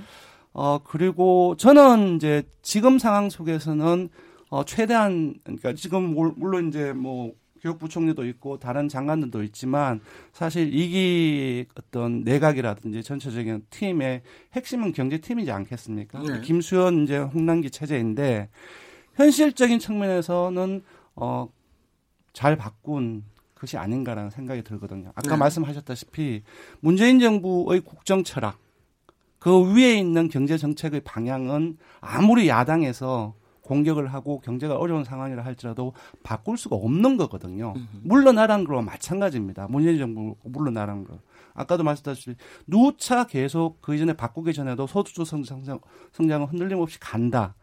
어, 0.54 0.80
그리고 0.84 1.56
저는 1.58 2.16
이제 2.16 2.44
지금 2.62 3.00
상황 3.00 3.30
속에서는 3.30 4.10
어, 4.50 4.64
최대한, 4.64 5.34
그러니까 5.44 5.74
지금 5.74 6.14
물- 6.14 6.32
물론 6.38 6.70
이제 6.70 6.94
뭐 6.94 7.34
교육부총리도 7.66 8.26
있고 8.28 8.60
다른 8.60 8.88
장관들도 8.88 9.44
있지만 9.44 10.00
사실 10.32 10.74
이기 10.74 11.66
어떤 11.76 12.22
내각이라든지 12.22 13.04
전체적인 13.04 13.66
팀의 13.70 14.22
핵심은 14.54 14.94
경제팀이지 14.94 15.52
않겠습니까? 15.52 16.20
네. 16.22 16.42
김수현 16.42 17.04
이제 17.04 17.18
홍남기 17.18 17.72
체제인데 17.72 18.50
현실적인 19.16 19.80
측면에서는 19.80 20.84
어, 21.16 21.50
잘 22.34 22.56
바꾼 22.56 23.24
것이 23.56 23.78
아닌가라는 23.78 24.30
생각이 24.30 24.64
들거든요. 24.64 25.12
아까 25.16 25.32
네. 25.32 25.38
말씀하셨다시피 25.38 26.44
문재인 26.82 27.20
정부의 27.20 27.82
국정 27.82 28.24
철학 28.24 28.58
그 29.40 29.76
위에 29.76 29.98
있는 29.98 30.28
경제 30.28 30.58
정책의 30.58 31.02
방향은 31.02 31.78
아무리 32.02 32.48
야당에서 32.48 33.36
공격을 33.66 34.08
하고 34.08 34.40
경제가 34.40 34.76
어려운 34.76 35.04
상황이라 35.04 35.44
할지라도 35.44 35.94
바꿀 36.24 36.58
수가 36.58 36.76
없는 36.76 37.18
거거든요. 37.18 37.74
물러나라는 38.04 38.66
거와 38.66 38.82
마찬가지입니다. 38.82 39.68
문재인 39.70 39.98
정부 39.98 40.36
물러나라는 40.44 41.04
거. 41.04 41.20
아까도 41.54 41.84
말씀드렸듯이 41.84 42.36
누차 42.68 43.26
계속 43.26 43.82
그 43.82 43.96
이전에 43.96 44.14
바꾸기 44.14 44.54
전에도 44.54 44.88
소득주 44.88 45.26
성장, 45.26 45.80
성장은 46.12 46.48
흔들림 46.48 46.80
없이 46.80 47.00
간다. 47.00 47.56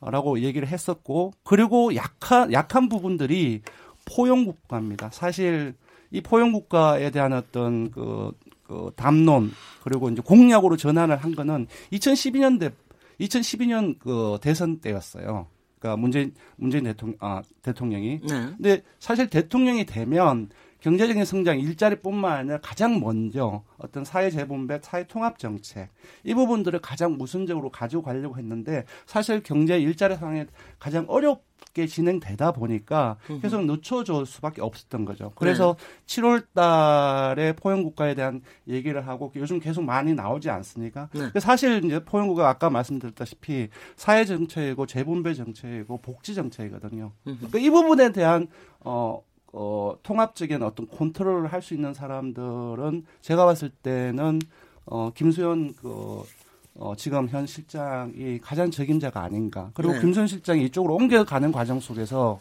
라고 0.00 0.38
얘기를 0.40 0.68
했었고, 0.68 1.32
그리고 1.42 1.92
약한, 1.96 2.52
약한 2.52 2.88
부분들이 2.88 3.62
포용국가입니다. 4.04 5.10
사실 5.10 5.74
이 6.12 6.20
포용국가에 6.20 7.10
대한 7.10 7.32
어떤 7.32 7.90
그, 7.90 8.30
그 8.62 8.92
담론, 8.94 9.50
그리고 9.82 10.08
이제 10.08 10.22
공약으로 10.24 10.76
전환을 10.76 11.16
한 11.16 11.34
거는 11.34 11.66
2012년대 11.92 12.72
2012년 13.20 13.98
그 13.98 14.38
대선 14.40 14.80
때였어요. 14.80 15.48
그러니까 15.78 15.96
문재인 15.96 16.34
문재인 16.56 16.84
대통령 16.84 17.16
아 17.20 17.42
대통령이. 17.62 18.20
네. 18.20 18.28
근데 18.56 18.82
사실 18.98 19.28
대통령이 19.28 19.86
되면 19.86 20.50
경제적인 20.80 21.24
성장, 21.24 21.58
일자리뿐만 21.58 22.32
아니라 22.32 22.58
가장 22.62 23.00
먼저 23.00 23.62
어떤 23.78 24.04
사회 24.04 24.30
재분배, 24.30 24.80
사회 24.82 25.06
통합 25.06 25.38
정책 25.38 25.88
이 26.24 26.34
부분들을 26.34 26.78
가장 26.80 27.16
우선적으로 27.18 27.70
가지고 27.70 28.02
가려고 28.02 28.38
했는데 28.38 28.84
사실 29.06 29.42
경제 29.42 29.78
일자리 29.78 30.16
상황에 30.16 30.46
가장 30.78 31.04
어렵게 31.08 31.86
진행되다 31.86 32.52
보니까 32.52 33.16
계속 33.42 33.64
늦춰줄 33.64 34.24
수밖에 34.26 34.62
없었던 34.62 35.04
거죠. 35.04 35.32
그래서 35.34 35.76
네. 36.06 36.20
7월 36.20 36.44
달에 36.54 37.54
포용 37.54 37.82
국가에 37.82 38.14
대한 38.14 38.42
얘기를 38.68 39.06
하고 39.06 39.32
요즘 39.34 39.58
계속 39.58 39.82
많이 39.82 40.14
나오지 40.14 40.48
않습니까? 40.50 41.08
네. 41.12 41.30
그 41.32 41.40
사실 41.40 41.84
이제 41.84 42.04
포용 42.04 42.28
국가 42.28 42.48
아까 42.48 42.70
말씀드렸다시피 42.70 43.68
사회 43.96 44.24
정책이고 44.24 44.86
재분배 44.86 45.34
정책이고 45.34 45.98
복지 45.98 46.34
정책이거든요. 46.34 47.12
그러니까 47.24 47.58
이 47.58 47.68
부분에 47.70 48.12
대한 48.12 48.46
어 48.80 49.20
어, 49.52 49.94
통합적인 50.02 50.62
어떤 50.62 50.88
컨트롤을 50.88 51.52
할 51.52 51.62
수 51.62 51.74
있는 51.74 51.94
사람들은 51.94 53.04
제가 53.20 53.44
봤을 53.46 53.70
때는 53.70 54.38
어, 54.86 55.10
김수현 55.14 55.74
그 55.74 56.22
어, 56.76 56.94
지금 56.96 57.28
현 57.28 57.46
실장이 57.46 58.38
가장 58.40 58.70
적임자가 58.70 59.20
아닌가. 59.20 59.70
그리고 59.74 59.94
네. 59.94 60.00
김수현 60.00 60.26
실장이 60.28 60.64
이쪽으로 60.66 60.94
옮겨가는 60.94 61.50
과정 61.52 61.80
속에서 61.80 62.40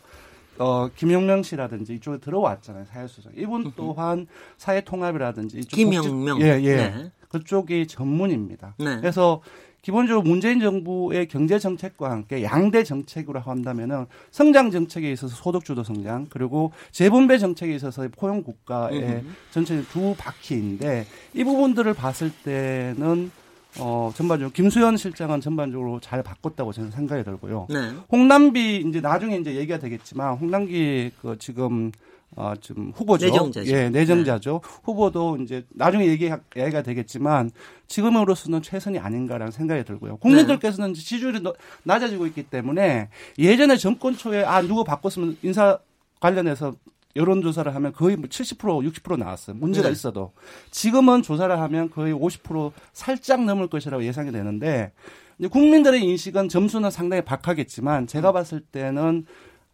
어, 0.59 0.89
김용명 0.95 1.43
씨라든지 1.43 1.93
이쪽에 1.95 2.17
들어왔잖아요. 2.19 2.85
사회수석. 2.85 3.33
이분 3.37 3.71
또한 3.75 4.27
사회 4.57 4.81
통합이라든지 4.81 5.59
이쪽 5.59 5.75
김영명. 5.75 6.41
예, 6.41 6.59
예. 6.61 6.75
네. 6.75 7.11
그쪽이 7.29 7.87
전문입니다. 7.87 8.75
네. 8.79 8.97
그래서 8.97 9.41
기본적으로 9.81 10.21
문재인 10.21 10.59
정부의 10.59 11.27
경제 11.27 11.59
정책과 11.59 12.11
함께 12.11 12.43
양대 12.43 12.83
정책으로 12.83 13.39
한다면은 13.39 14.05
성장 14.31 14.69
정책에 14.69 15.11
있어서 15.11 15.33
소득 15.33 15.63
주도 15.63 15.83
성장 15.83 16.27
그리고 16.29 16.71
재분배 16.91 17.37
정책에 17.37 17.73
있어서 17.75 18.07
포용 18.17 18.43
국가의 18.43 19.23
전체 19.51 19.81
두 19.83 20.13
바퀴인데 20.17 21.05
이 21.33 21.43
부분들을 21.43 21.93
봤을 21.93 22.31
때는 22.43 23.31
어 23.79 24.11
전반적으로 24.15 24.51
김수현 24.53 24.97
실장은 24.97 25.39
전반적으로 25.41 25.99
잘 25.99 26.23
바꿨다고 26.23 26.73
저는 26.73 26.91
생각이 26.91 27.23
들고요. 27.23 27.67
네. 27.69 27.91
홍남비 28.11 28.77
이제 28.87 29.01
나중에 29.01 29.37
이제 29.37 29.55
얘기가 29.55 29.77
되겠지만 29.77 30.35
홍남기 30.37 31.11
그 31.21 31.37
지금 31.37 31.91
어 32.35 32.53
지금 32.59 32.91
후보죠. 32.95 33.27
내정자죠. 33.27 33.71
예, 33.71 33.89
내정자죠. 33.89 34.61
후보도 34.83 35.37
이제 35.37 35.63
나중에 35.69 36.07
얘기 36.07 36.29
얘기가 36.55 36.81
되겠지만 36.81 37.51
지금으로서는 37.87 38.61
최선이 38.63 38.97
아닌가라는 38.99 39.51
생각이 39.51 39.83
들고요. 39.83 40.17
국민들께서는 40.17 40.91
이제 40.91 41.01
지지율이 41.01 41.41
너- 41.41 41.53
낮아지고 41.83 42.25
있기 42.27 42.43
때문에 42.43 43.09
예전에 43.37 43.77
정권 43.77 44.17
초에 44.17 44.43
아 44.43 44.61
누구 44.61 44.83
바꿨으면 44.83 45.37
인사 45.43 45.77
관련해서 46.19 46.73
여론조사를 47.17 47.73
하면 47.75 47.91
거의 47.93 48.15
뭐70% 48.15 48.89
60% 48.93 49.17
나왔어요. 49.17 49.55
문제가 49.57 49.89
네. 49.89 49.91
있어도 49.91 50.31
지금은 50.71 51.21
조사를 51.23 51.59
하면 51.59 51.89
거의 51.89 52.13
50% 52.13 52.71
살짝 52.93 53.43
넘을 53.43 53.67
것이라고 53.67 54.03
예상이 54.05 54.31
되는데 54.31 54.93
이제 55.39 55.47
국민들의 55.49 56.01
인식은 56.03 56.47
점수는 56.49 56.89
상당히 56.91 57.23
박하겠지만 57.23 58.07
제가 58.07 58.31
봤을 58.31 58.61
때는 58.61 59.25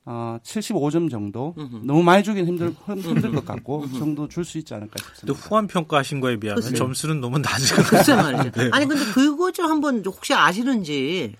어, 0.05 0.37
75점 0.43 1.09
정도 1.09 1.55
너무 1.83 2.03
많이 2.03 2.23
주긴 2.23 2.45
힘들 2.45 2.73
힘들 2.87 3.31
것 3.31 3.45
같고 3.45 3.81
그 3.81 3.97
정도 3.97 4.27
줄 4.27 4.43
수 4.43 4.57
있지 4.57 4.73
않을까 4.73 4.95
또 4.99 5.05
싶습니다. 5.05 5.39
후한 5.39 5.67
평가하신 5.67 6.19
거에 6.19 6.35
비하면 6.37 6.61
글쎄요. 6.61 6.75
점수는 6.77 7.21
너무 7.21 7.39
낮은 7.39 7.77
같아요. 7.83 8.17
말이죠. 8.33 8.51
네. 8.51 8.69
아니 8.73 8.85
근데 8.85 9.01
그거 9.13 9.51
좀 9.53 9.67
한번 9.67 10.03
혹시 10.05 10.33
아시는지 10.33 11.35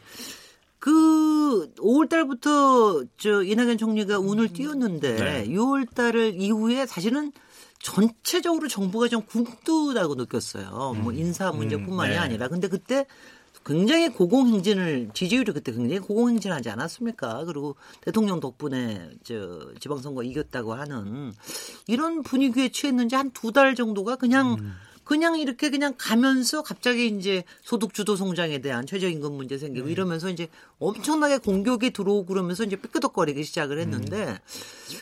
그 0.83 1.71
5월 1.77 2.09
달부터 2.09 3.05
저 3.15 3.41
이낙연 3.41 3.77
총리가 3.77 4.19
운을 4.19 4.51
띄웠는데 4.51 5.15
네. 5.15 5.45
6월 5.47 5.95
달 5.95 6.13
이후에 6.35 6.85
사실은 6.85 7.31
전체적으로 7.79 8.67
정부가 8.67 9.07
좀 9.07 9.21
굶뜨다고 9.21 10.15
느꼈어요. 10.15 10.97
뭐 11.01 11.13
인사 11.13 11.53
문제뿐만이 11.53 12.11
네. 12.11 12.17
아니라 12.17 12.49
근데 12.49 12.67
그때 12.67 13.05
굉장히 13.65 14.09
고공행진을 14.09 15.11
지지율이 15.13 15.53
그때 15.53 15.71
굉장히 15.71 15.99
고공행진하지 15.99 16.69
않았습니까? 16.69 17.45
그리고 17.45 17.77
대통령 18.01 18.41
덕분에 18.41 19.09
저 19.23 19.69
지방선거 19.79 20.23
이겼다고 20.23 20.73
하는 20.73 21.31
이런 21.87 22.24
분위기에 22.24 22.67
취했는지 22.74 23.15
한 23.15 23.31
두 23.31 23.53
달 23.53 23.74
정도가 23.75 24.17
그냥 24.17 24.57
그냥 25.03 25.37
이렇게 25.39 25.70
그냥 25.70 25.94
가면서 25.98 26.63
갑자기 26.63 27.07
이제 27.07 27.44
소득 27.61 27.94
주도 27.94 28.16
성장에 28.16 28.59
대한 28.59 28.85
최저임금 28.85 29.33
문제 29.33 29.57
생기고 29.57 29.89
이러면서 29.89 30.29
이제 30.29 30.48
엄청나게 30.79 31.37
공격이 31.39 31.92
들어오고 31.92 32.25
그러면서 32.25 32.63
이제 32.63 32.75
삐끄덕거리기 32.75 33.44
시작을 33.44 33.79
했는데 33.79 34.39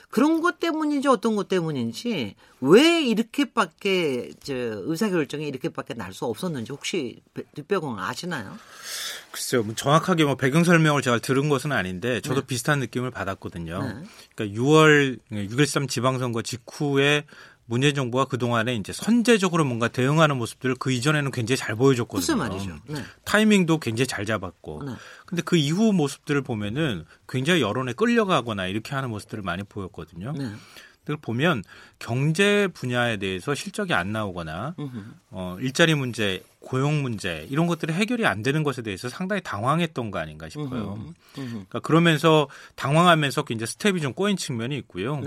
그런 0.10 0.42
것 0.42 0.60
때문인지 0.60 1.08
어떤 1.08 1.36
것 1.36 1.48
때문인지 1.48 2.36
왜 2.62 3.02
이렇게밖에 3.04 4.32
저 4.44 4.54
의사결정이 4.56 5.48
이렇게밖에 5.48 5.94
날 5.96 6.12
수 6.12 6.26
없었는지 6.26 6.72
혹시 6.74 7.22
뒷배경 7.56 7.98
아시나요? 7.98 8.58
글쎄요, 9.32 9.64
뭐 9.64 9.74
정확하게 9.76 10.26
뭐 10.26 10.36
배경 10.36 10.66
설명을 10.66 11.02
제가 11.02 11.20
들은 11.20 11.48
것은 11.48 11.72
아닌데 11.72 12.20
저도 12.20 12.42
비슷한 12.42 12.80
느낌을 12.80 13.12
받았거든요. 13.12 13.82
네. 13.82 14.04
그러니까 14.36 14.62
6월 14.62 15.20
6.13 15.32 15.88
지방선거 15.88 16.42
직후에 16.42 17.24
문재인 17.72 17.96
정부가 17.96 18.26
그동안에 18.26 18.76
이제 18.76 18.92
선제적으로 18.92 19.64
뭔가 19.64 19.88
대응하는 19.88 20.36
모습들을 20.36 20.76
그 20.76 20.92
이전에는 20.92 21.32
굉장히 21.32 21.56
잘 21.56 21.74
보여줬거든요. 21.78 22.20
글쎄 22.20 22.36
말이죠. 22.36 22.76
네. 22.90 23.02
타이밍도 23.24 23.78
굉장히 23.78 24.08
잘 24.08 24.26
잡았고. 24.26 24.84
네. 24.86 24.92
근데 25.26 25.42
그 25.42 25.56
이후 25.56 25.94
모습들을 25.94 26.42
보면은 26.42 27.06
굉장히 27.30 27.62
여론에 27.62 27.94
끌려가거나 27.94 28.68
이렇게 28.68 28.94
하는 28.94 29.10
모습들을 29.10 29.42
많이 29.44 29.64
보였거든요. 29.64 30.34
네. 30.38 30.52
그걸 31.00 31.16
보면 31.22 31.64
경제 31.98 32.68
분야에 32.68 33.18
대해서 33.18 33.56
실적이 33.56 33.94
안 33.94 34.12
나오거나 34.12 34.76
어, 35.30 35.58
일자리 35.62 35.96
문제, 35.96 36.44
고용 36.60 37.02
문제 37.02 37.48
이런 37.50 37.68
것들이 37.68 37.94
해결이 37.94 38.26
안 38.28 38.44
되는 38.44 38.64
것에 38.64 38.82
대해서 38.82 39.08
상당히 39.08 39.42
당황했던 39.42 40.12
거 40.12 40.20
아닌가 40.20 40.48
싶어요. 40.50 41.00
그러니까 41.34 41.80
그러면서 41.80 42.50
당황하면서 42.76 43.46
이제 43.50 43.66
스텝이 43.66 44.02
좀 44.02 44.14
꼬인 44.14 44.38
측면이 44.38 44.78
있고요. 44.80 45.22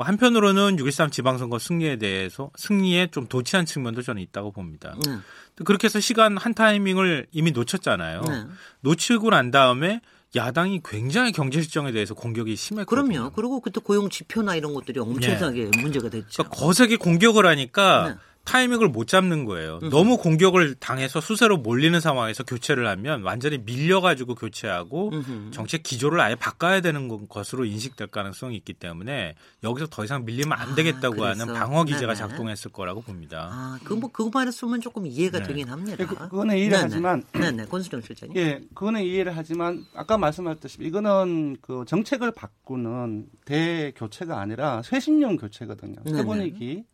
네. 0.00 0.02
뭐 0.02 0.06
한편으로는 0.06 0.76
6.13 0.76 1.12
지방선거 1.12 1.58
승리에 1.58 1.96
대해서 1.96 2.50
승리에 2.56 3.08
좀 3.08 3.26
도취한 3.26 3.66
측면도 3.66 4.00
저는 4.00 4.22
있다고 4.22 4.50
봅니다. 4.50 4.96
네. 5.06 5.18
그렇게 5.64 5.86
해서 5.86 6.00
시간 6.00 6.38
한 6.38 6.54
타이밍을 6.54 7.26
이미 7.32 7.50
놓쳤잖아요. 7.50 8.22
네. 8.22 8.44
놓치고 8.80 9.28
난 9.30 9.50
다음에 9.50 10.00
야당이 10.34 10.80
굉장히 10.84 11.32
경제 11.32 11.60
실정에 11.60 11.92
대해서 11.92 12.14
공격이 12.14 12.56
심했거든요. 12.56 13.08
그럼요. 13.08 13.30
그리고 13.32 13.60
그때 13.60 13.80
고용 13.82 14.08
지표나 14.08 14.54
이런 14.54 14.72
것들이 14.72 15.00
엄청나게 15.00 15.70
문제가 15.78 16.08
됐죠. 16.08 16.44
그러니까 16.44 16.56
거세게 16.56 16.96
공격을 16.96 17.44
하니까 17.46 18.08
네. 18.08 18.14
타이밍을 18.44 18.88
못 18.88 19.06
잡는 19.06 19.44
거예요. 19.44 19.78
너무 19.90 20.16
공격을 20.16 20.74
당해서 20.76 21.20
수세로 21.20 21.58
몰리는 21.58 21.98
상황에서 22.00 22.42
교체를 22.42 22.86
하면 22.88 23.22
완전히 23.22 23.58
밀려가지고 23.58 24.34
교체하고 24.34 25.12
정책 25.52 25.82
기조를 25.82 26.20
아예 26.20 26.34
바꿔야 26.34 26.80
되는 26.80 27.06
것- 27.06 27.28
것으로 27.28 27.64
인식될 27.64 28.08
가능성이 28.08 28.56
있기 28.56 28.72
때문에 28.72 29.34
여기서 29.62 29.86
더 29.88 30.04
이상 30.04 30.24
밀리면 30.24 30.52
안 30.58 30.70
아, 30.70 30.74
되겠다고 30.74 31.24
하는 31.24 31.46
그래서. 31.46 31.60
방어 31.60 31.84
기제가 31.84 32.14
네네. 32.14 32.28
작동했을 32.28 32.72
거라고 32.72 33.02
봅니다. 33.02 33.48
아, 33.52 33.78
그뭐 33.84 34.08
그거 34.12 34.30
말했으면 34.32 34.80
조금 34.80 35.06
이해가 35.06 35.40
네. 35.40 35.46
되긴 35.46 35.68
합니다. 35.68 35.96
예, 36.00 36.04
그- 36.06 36.16
그거는 36.16 36.56
이해를 36.56 36.70
네네. 36.78 36.82
하지만 36.82 37.22
네네 37.32 37.66
권수령 37.66 38.00
실장님. 38.00 38.36
예, 38.36 38.60
그거는 38.74 39.02
이해를 39.04 39.36
하지만 39.36 39.84
아까 39.94 40.18
말씀하셨듯이 40.18 40.78
이거는 40.80 41.58
그 41.60 41.84
정책을 41.86 42.32
바꾸는 42.32 43.26
대교체가 43.44 44.40
아니라 44.40 44.82
쇄신용 44.82 45.36
교체거든요. 45.36 46.02
네네. 46.04 46.16
세분위기 46.16 46.84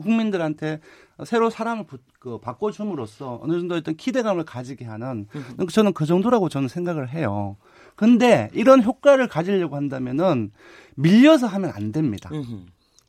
국민들한테 0.00 0.80
새로 1.24 1.50
사람을 1.50 1.84
부- 1.86 1.98
그 2.18 2.38
바꿔줌으로써 2.38 3.40
어느 3.42 3.52
정도 3.58 3.74
어떤 3.74 3.96
기대감을 3.96 4.44
가지게 4.44 4.84
하는 4.84 5.26
저는 5.70 5.92
그 5.92 6.06
정도라고 6.06 6.48
저는 6.48 6.68
생각을 6.68 7.08
해요. 7.10 7.56
근데 7.94 8.50
이런 8.52 8.82
효과를 8.82 9.28
가지려고 9.28 9.76
한다면은 9.76 10.50
밀려서 10.96 11.46
하면 11.46 11.70
안 11.74 11.92
됩니다. 11.92 12.30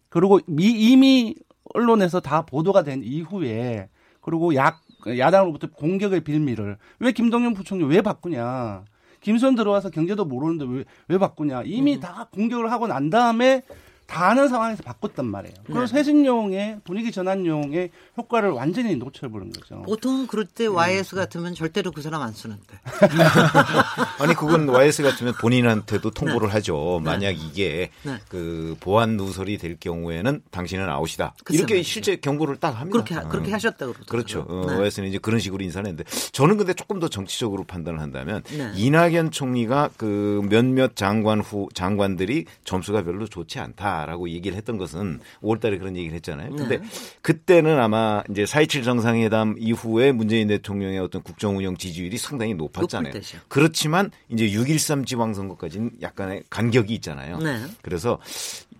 그리고 0.09 0.39
미, 0.47 0.65
이미 0.67 1.35
언론에서 1.73 2.21
다 2.21 2.43
보도가 2.43 2.83
된 2.83 3.01
이후에 3.03 3.89
그리고 4.21 4.55
약 4.55 4.81
야당으로부터 5.05 5.67
공격의 5.71 6.21
빌미를 6.21 6.77
왜 6.99 7.11
김동연 7.11 7.53
부총리 7.53 7.83
왜 7.85 8.01
바꾸냐? 8.01 8.83
김수현 9.21 9.55
들어와서 9.55 9.89
경제도 9.89 10.25
모르는데 10.25 10.65
왜, 10.65 10.85
왜 11.09 11.17
바꾸냐? 11.17 11.63
이미 11.65 11.99
다 11.99 12.29
공격을 12.31 12.71
하고 12.71 12.87
난 12.87 13.09
다음에 13.09 13.63
다 14.07 14.29
아는 14.29 14.47
상황에서 14.47 14.81
바꿨단 14.83 15.25
말이에요. 15.25 15.53
그런 15.65 15.81
네. 15.85 15.87
쇄신용의 15.87 16.79
분위기 16.85 17.11
전환용의 17.11 17.91
효과를 18.17 18.51
완전히 18.51 18.95
놓쳐버린 18.95 19.51
거죠. 19.51 19.81
보통 19.83 20.25
그럴 20.27 20.45
때 20.45 20.65
YS 20.65 21.15
같으면 21.15 21.53
절대로 21.53 21.91
그 21.91 22.01
사람 22.01 22.21
안 22.21 22.31
쓰는데. 22.31 22.63
아니 24.19 24.33
그건 24.33 24.69
YS 24.69 25.03
같으면 25.03 25.33
본인한테도 25.39 26.11
통보를 26.11 26.53
하죠. 26.55 27.01
만약 27.03 27.31
이게 27.31 27.89
네. 28.03 28.17
그 28.29 28.75
보안 28.79 29.17
누설이 29.17 29.57
될 29.57 29.77
경우에는 29.77 30.41
당신은 30.51 30.87
아웃이다. 30.89 31.33
이렇게 31.49 31.75
맞죠. 31.75 31.83
실제 31.87 32.15
경고를 32.15 32.55
딱 32.57 32.69
합니다. 32.79 32.91
그렇게 32.93 33.13
하- 33.15 33.21
어. 33.23 33.27
그렇게 33.27 33.51
하셨다 33.51 33.77
그러더라고요. 33.77 34.05
그렇죠. 34.07 34.45
어, 34.47 34.65
네. 34.69 34.75
YS는 34.77 35.09
이제 35.09 35.17
그런 35.17 35.39
식으로 35.39 35.63
인사를 35.63 35.85
했는데 35.85 36.09
저는 36.31 36.55
근데 36.57 36.73
조금 36.73 36.99
더 37.01 37.09
정치적으로 37.09 37.65
판단을 37.65 37.99
한다면 37.99 38.41
네. 38.45 38.71
이낙연 38.73 39.31
총리가 39.31 39.89
그 39.97 40.41
몇몇 40.49 40.95
장관 40.95 41.41
후 41.41 41.67
장관들이 41.73 42.45
점수가 42.63 43.03
별로 43.03 43.27
좋지 43.27 43.59
않다. 43.59 43.96
하겠다라고 43.97 44.29
얘기를 44.29 44.55
했던 44.55 44.77
것은 44.77 45.19
5월달에 45.41 45.79
그런 45.79 45.95
얘기를 45.95 46.15
했잖아요. 46.15 46.55
근데 46.55 46.79
그때는 47.21 47.79
아마 47.79 48.23
이제 48.29 48.43
4.27 48.43 48.83
정상회담 48.83 49.55
이후에 49.57 50.11
문재인 50.11 50.47
대통령의 50.49 50.99
어떤 50.99 51.23
국정운영 51.23 51.77
지지율이 51.77 52.17
상당히 52.17 52.53
높았잖아요. 52.53 53.13
그렇지만 53.47 54.11
이제 54.29 54.49
6.13 54.49 55.05
지방선거까지는 55.05 55.91
약간의 56.01 56.43
간격이 56.49 56.93
있잖아요. 56.95 57.39
네. 57.39 57.59
그래서 57.81 58.19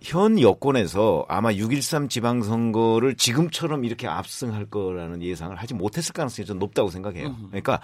현 0.00 0.40
여권에서 0.40 1.26
아마 1.28 1.52
6.13 1.52 2.08
지방선거를 2.08 3.16
지금처럼 3.16 3.84
이렇게 3.84 4.06
압승할 4.06 4.66
거라는 4.66 5.22
예상을 5.22 5.54
하지 5.56 5.74
못했을 5.74 6.12
가능성이 6.12 6.46
좀 6.46 6.58
높다고 6.58 6.90
생각해요. 6.90 7.34
그러니까 7.48 7.80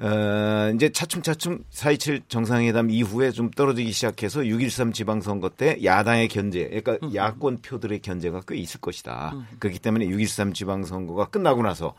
어, 0.00 0.72
이제 0.74 0.88
차츰차츰 0.90 1.64
4.27 1.70 2.22
정상회담 2.28 2.90
이후에 2.90 3.30
좀 3.30 3.50
떨어지기 3.50 3.92
시작해서 3.92 4.40
6.13 4.40 4.94
지방선거 4.94 5.50
때 5.50 5.78
야당의 5.84 6.28
견제, 6.28 6.68
그러니까 6.68 6.98
야권 7.14 7.58
표들의 7.62 8.00
견제가 8.00 8.42
꽤 8.48 8.56
있을 8.56 8.80
것이다. 8.80 9.34
그렇기 9.58 9.78
때문에 9.78 10.06
6.13 10.06 10.54
지방선거가 10.54 11.26
끝나고 11.26 11.62
나서 11.62 11.94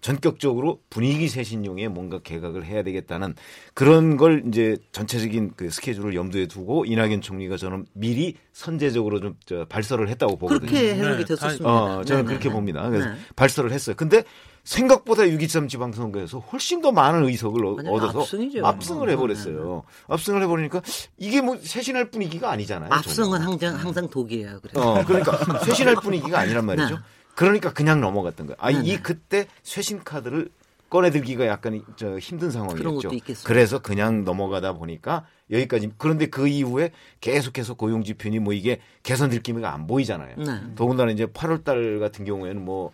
전격적으로 0.00 0.80
분위기 0.90 1.28
쇄신용에 1.28 1.88
뭔가 1.88 2.20
개각을 2.20 2.64
해야 2.64 2.82
되겠다는 2.82 3.34
그런 3.74 4.16
걸 4.16 4.44
이제 4.46 4.76
전체적인 4.92 5.54
그 5.56 5.70
스케줄을 5.70 6.14
염두에 6.14 6.46
두고 6.46 6.84
이낙연 6.84 7.22
총리가 7.22 7.56
저는 7.56 7.86
미리 7.92 8.36
선제적으로 8.52 9.20
좀저 9.20 9.66
발설을 9.68 10.08
했다고 10.10 10.36
보거든요. 10.36 10.70
그렇게 10.70 10.94
해석이 10.94 11.16
네, 11.16 11.24
됐었습니다. 11.24 11.68
어, 11.68 12.04
저는 12.04 12.22
네, 12.22 12.28
그렇게 12.28 12.48
네, 12.48 12.54
봅니다. 12.54 12.88
그래서 12.88 13.08
네. 13.08 13.16
발설을 13.34 13.72
했어요. 13.72 13.96
근데 13.96 14.22
생각보다 14.66 15.22
6.23 15.22 15.68
지방선거에서 15.68 16.40
훨씬 16.40 16.80
더 16.82 16.90
많은 16.90 17.24
의석을 17.24 17.64
얻어서 17.64 18.22
압승이죠. 18.22 18.66
압승을 18.66 19.06
네, 19.06 19.12
해버렸어요. 19.12 19.84
압승을 20.08 20.42
해버리니까 20.42 20.82
이게 21.16 21.40
뭐 21.40 21.56
쇄신할 21.56 22.10
분위기가 22.10 22.50
아니잖아요. 22.50 22.90
압승은. 22.92 23.40
항상 23.40 23.76
항상 23.76 24.08
독이에요. 24.10 24.58
그래서 24.60 24.80
어, 24.80 25.04
그러니까 25.04 25.38
쇄신할 25.64 25.94
분위기가 26.02 26.40
아니란 26.40 26.66
말이죠. 26.66 26.96
네. 26.96 27.00
그러니까 27.36 27.72
그냥 27.72 28.00
넘어갔던 28.00 28.48
거예요. 28.48 28.56
아, 28.58 28.72
네, 28.72 28.80
이 28.82 28.96
네. 28.96 29.00
그때 29.00 29.46
쇄신 29.62 30.02
카드를 30.02 30.48
꺼내들기가 30.90 31.46
약간 31.46 31.82
저 31.96 32.18
힘든 32.18 32.50
상황이었죠. 32.50 33.10
그래서 33.44 33.78
그냥 33.78 34.24
넘어가다 34.24 34.72
보니까 34.72 35.26
여기까지. 35.50 35.92
그런데 35.96 36.26
그 36.26 36.48
이후에 36.48 36.90
계속해서 37.20 37.74
고용 37.74 38.02
지표니 38.02 38.40
뭐 38.40 38.52
이게 38.52 38.80
개선될 39.04 39.42
기미가 39.42 39.72
안 39.72 39.86
보이잖아요. 39.86 40.36
네. 40.38 40.60
더군다나 40.74 41.12
이제 41.12 41.26
8월 41.26 41.62
달 41.62 42.00
같은 42.00 42.24
경우에는 42.24 42.64
뭐 42.64 42.92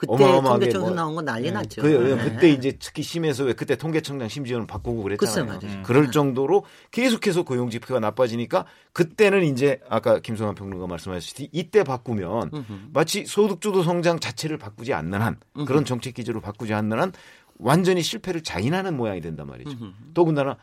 그때 0.00 0.16
통계청에서 0.16 0.78
뭐- 0.80 0.90
나온 0.90 1.14
건 1.14 1.24
난리 1.26 1.50
났죠. 1.52 1.82
그, 1.82 1.86
네. 1.88 2.16
그때 2.24 2.48
이제 2.48 2.72
특히 2.78 3.02
심해서 3.02 3.44
왜 3.44 3.52
그때 3.52 3.76
통계청장 3.76 4.28
심지어는 4.28 4.66
바꾸고 4.66 5.02
그랬잖아요. 5.02 5.46
글쎄 5.46 5.66
말이죠. 5.68 5.82
그럴 5.82 6.06
네. 6.06 6.10
정도로 6.10 6.64
계속해서 6.90 7.42
고용 7.42 7.68
지표가 7.68 8.00
나빠지니까 8.00 8.64
그때는 8.94 9.44
이제 9.44 9.78
아까 9.90 10.18
김성환 10.18 10.54
평론가 10.54 10.86
말씀하셨듯이 10.86 11.50
이때 11.52 11.84
바꾸면 11.84 12.50
마치 12.94 13.26
소득주도 13.26 13.82
성장 13.82 14.18
자체를 14.18 14.56
바꾸지 14.56 14.94
않는 14.94 15.20
한 15.20 15.36
그런 15.66 15.84
정책 15.84 16.14
기조를 16.14 16.40
바꾸지 16.40 16.72
않는 16.72 16.98
한 16.98 17.12
완전히 17.58 18.00
실패를 18.00 18.42
자인하는 18.42 18.96
모양이 18.96 19.20
된단 19.20 19.46
말이죠. 19.46 19.76
더군다나 20.14 20.56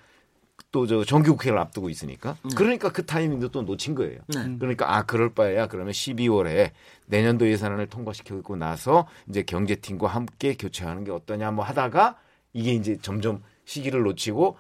또 0.78 0.86
저 0.86 1.04
정기국회를 1.04 1.58
앞두고 1.58 1.90
있으니까 1.90 2.38
그러니까 2.56 2.92
그 2.92 3.04
타이밍도 3.06 3.50
또 3.50 3.64
놓친 3.64 3.96
거예요. 3.96 4.20
네. 4.28 4.56
그러니까 4.60 4.96
아 4.96 5.04
그럴 5.06 5.34
바에야 5.34 5.66
그러면 5.68 5.92
12월에 5.92 6.70
내년도 7.08 7.48
예산안을 7.50 7.88
통과시키고 7.88 8.56
나서 8.58 9.08
이제 9.28 9.42
경제팀과 9.42 10.08
함께 10.08 10.54
교체하는 10.56 11.04
게 11.04 11.12
어떠냐 11.12 11.50
뭐 11.52 11.66
하다가 11.66 12.18
이게 12.54 12.74
이제 12.74 12.98
점점 13.02 13.42
시기를 13.66 14.04
놓치고 14.04 14.58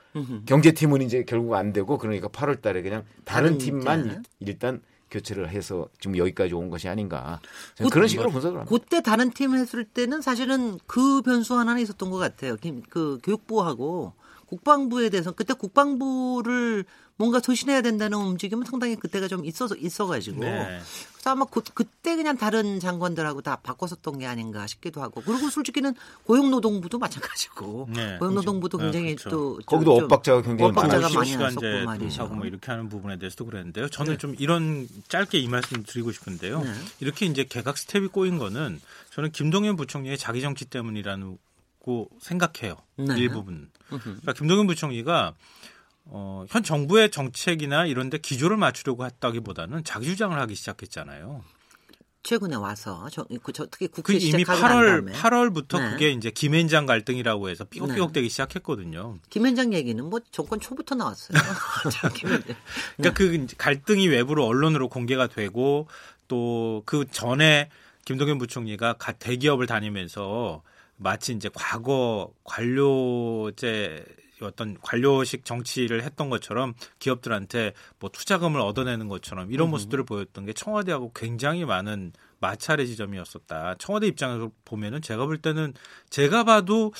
경제팀은 0.47 1.01
이제 1.03 1.23
결국 1.23 1.53
안 1.53 1.71
되고 1.71 1.97
그러니까 1.99 2.27
8월 2.29 2.61
달에 2.61 2.81
그냥 2.81 3.03
다른 3.23 3.57
팀만. 3.59 4.05
일- 4.05 4.21
일단 4.39 4.81
교체를 5.09 5.49
해서 5.49 5.87
지금 6.01 6.17
여기까지 6.17 6.53
온 6.53 6.69
것이 6.69 6.89
아닌가. 6.89 7.39
그- 7.77 7.87
그런 7.89 8.07
식으로 8.09 8.29
분석을 8.29 8.59
합니다. 8.59 8.69
그때 8.75 9.01
다른 9.01 9.31
팀 9.31 9.55
했을 9.55 9.85
때는 9.85 10.21
사실은 10.21 10.79
그 10.87 11.21
변수 11.21 11.57
하나는 11.57 11.81
있었던 11.81 12.09
것 12.11 12.17
같아요. 12.17 12.57
김- 12.57 12.81
그 12.89 13.17
교육부하고 13.23 14.11
국방부에 14.47 15.09
대해서 15.09 15.31
그때 15.31 15.53
국방부를 15.53 16.85
뭔가 17.19 17.39
소신해야 17.39 17.81
된다는 17.81 18.19
움직임은 18.19 18.63
상당히 18.65 18.95
그때가 18.95 19.27
좀 19.27 19.43
있어서 19.43 19.75
있어가지고 19.75 20.39
네. 20.41 20.79
그래서 21.13 21.31
아마 21.31 21.45
그, 21.45 21.61
그때 21.73 22.15
그냥 22.15 22.37
다른 22.37 22.79
장관들하고 22.79 23.41
다 23.41 23.55
바꿨었던 23.63 24.19
게 24.19 24.27
아닌가 24.27 24.67
싶기도 24.67 25.01
하고 25.01 25.21
그리고 25.25 25.49
솔직히는 25.49 25.95
고용노동부도 26.25 26.99
마찬가지고 26.99 27.89
네. 27.95 28.17
고용노동부도 28.19 28.77
그렇죠. 28.77 28.91
굉장히 28.93 29.13
아, 29.13 29.15
그렇죠. 29.15 29.29
또 29.31 29.59
거기도 29.65 29.95
좀- 29.95 30.03
엇박자가 30.03 30.41
굉장히 30.43 30.69
엇박자가. 30.69 31.09
많이 31.09 31.27
시간 31.29 31.43
났었고 31.45 31.65
이제 31.67 31.83
말이죠. 31.85 32.21
하고 32.21 32.35
뭐 32.35 32.45
이렇게 32.45 32.69
하는 32.71 32.87
부분에 32.87 33.17
대해서도 33.17 33.45
그랬는데요. 33.45 33.89
저는 33.89 34.19
좀 34.19 34.35
이런 34.37 34.87
짧게 35.07 35.39
이 35.39 35.47
말씀 35.47 35.81
드리고 35.83 36.11
싶은데요. 36.11 36.61
네. 36.61 36.71
이렇게 36.99 37.25
이제 37.25 37.43
개각 37.45 37.79
스텝이 37.79 38.09
꼬인 38.09 38.37
거는 38.37 38.79
저는 39.15 39.31
김동연 39.31 39.75
부총리의 39.75 40.19
자기 40.19 40.41
정치 40.41 40.65
때문이라 40.65 41.17
고 41.87 42.09
생각해요. 42.19 42.75
네. 42.97 43.17
일부분. 43.17 43.69
그러니까 43.87 44.33
김동연 44.33 44.67
부총리가 44.67 45.35
어, 46.03 46.43
현 46.49 46.61
정부의 46.61 47.11
정책이나 47.11 47.85
이런 47.85 48.09
데 48.09 48.17
기조를 48.17 48.57
맞추려고 48.57 49.05
했다기보다는 49.05 49.85
자기 49.85 50.07
주장을 50.07 50.37
하기 50.37 50.53
시작했잖아요. 50.53 51.45
최근에 52.23 52.57
와서 52.57 53.07
저, 53.09 53.25
그, 53.41 53.53
저 53.53 53.65
특히 53.67 53.87
그 53.87 54.01
국회 54.01 54.15
이미 54.15 54.39
시작하고 54.41 54.59
난 54.59 54.69
8월 54.69 54.85
다음에 54.85 55.13
8월부터 55.13 55.79
네. 55.79 55.91
그게 55.91 56.09
이제 56.11 56.29
김앤장 56.29 56.85
갈등이라고 56.85 57.47
해서 57.47 57.63
삐걱삐걱대기 57.63 58.27
시작했거든요. 58.27 59.19
김현장 59.29 59.73
얘기는 59.73 60.03
뭐 60.03 60.19
정권 60.31 60.59
초부터 60.59 60.95
나왔어요. 60.95 61.37
그러니까 62.97 63.13
그 63.17 63.33
이제 63.33 63.55
갈등이 63.57 64.09
외부로 64.09 64.45
언론으로 64.45 64.89
공개가 64.89 65.27
되고 65.27 65.87
또 66.27 66.83
그 66.85 67.05
전에 67.09 67.69
김동연 68.03 68.37
부총리가 68.39 68.93
가- 68.93 69.13
대기업을 69.13 69.67
다니면서 69.67 70.63
마치 70.97 71.33
이제 71.33 71.49
과거 71.53 72.31
관료제 72.43 74.03
어떤 74.41 74.77
관료식 74.81 75.45
정치를 75.45 76.03
했던 76.03 76.29
것처럼 76.29 76.73
기업들한테 76.99 77.73
뭐 77.99 78.09
투자금을 78.11 78.61
얻어내는 78.61 79.07
것처럼 79.07 79.51
이런 79.51 79.69
모습들을 79.69 80.03
보였던 80.03 80.45
게 80.45 80.53
청와대하고 80.53 81.11
굉장히 81.13 81.65
많은 81.65 82.11
마찰의 82.39 82.87
지점이었었다. 82.87 83.75
청와대 83.79 84.05
입장에서 84.07 84.51
보면은 84.63 85.01
제가 85.01 85.25
볼 85.25 85.39
때는 85.39 85.73
제가 86.09 86.43
봐도 86.43 86.93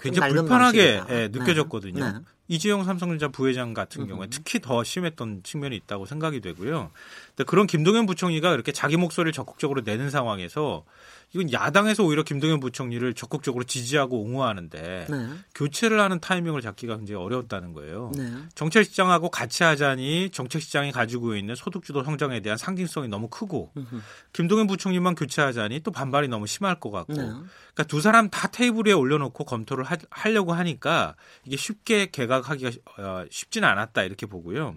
굉장히 0.00 0.32
불편하게. 0.34 1.02
예, 1.10 1.28
느껴졌거든요. 1.30 2.04
네. 2.04 2.12
네. 2.12 2.18
이재용 2.48 2.82
삼성전자 2.82 3.28
부회장 3.28 3.74
같은 3.74 4.08
경우에 4.08 4.26
특히 4.28 4.58
더 4.58 4.82
심했던 4.82 5.44
측면이 5.44 5.76
있다고 5.76 6.04
생각이 6.04 6.40
되고요. 6.40 6.90
근데 7.28 7.44
그런 7.44 7.68
김동연 7.68 8.06
부총리가 8.06 8.52
이렇게 8.52 8.72
자기 8.72 8.96
목소리를 8.96 9.32
적극적으로 9.32 9.82
내는 9.82 10.10
상황에서 10.10 10.84
이건 11.32 11.52
야당에서 11.52 12.04
오히려 12.04 12.22
김동연 12.24 12.58
부총리를 12.58 13.14
적극적으로 13.14 13.62
지지하고 13.64 14.20
옹호하는데 14.22 15.06
네. 15.08 15.28
교체를 15.54 16.00
하는 16.00 16.18
타이밍을 16.18 16.60
잡기가 16.60 16.96
굉장히 16.96 17.22
어려웠다는 17.22 17.72
거예요. 17.72 18.10
네. 18.16 18.32
정책 18.54 18.84
시장하고 18.84 19.30
같이 19.30 19.62
하자니 19.62 20.30
정책 20.30 20.60
시장이 20.60 20.90
가지고 20.90 21.36
있는 21.36 21.54
소득주도 21.54 22.02
성장에 22.02 22.40
대한 22.40 22.58
상징성이 22.58 23.08
너무 23.08 23.28
크고 23.28 23.72
김동연 24.32 24.66
부총리만 24.66 25.14
교체하자니 25.14 25.80
또 25.80 25.92
반발이 25.92 26.28
너무 26.28 26.46
심할 26.46 26.80
것 26.80 26.90
같고 26.90 27.14
네. 27.14 27.22
그러니까 27.22 27.84
두 27.86 28.00
사람 28.00 28.28
다 28.28 28.48
테이블 28.48 28.86
위에 28.86 28.92
올려놓고 28.92 29.44
검토를 29.44 29.84
하, 29.84 29.96
하려고 30.10 30.52
하니까 30.52 31.14
이게 31.44 31.56
쉽게 31.56 32.06
개각하기가 32.06 32.70
어, 32.98 33.24
쉽지는 33.30 33.68
않았다 33.68 34.02
이렇게 34.02 34.26
보고요. 34.26 34.76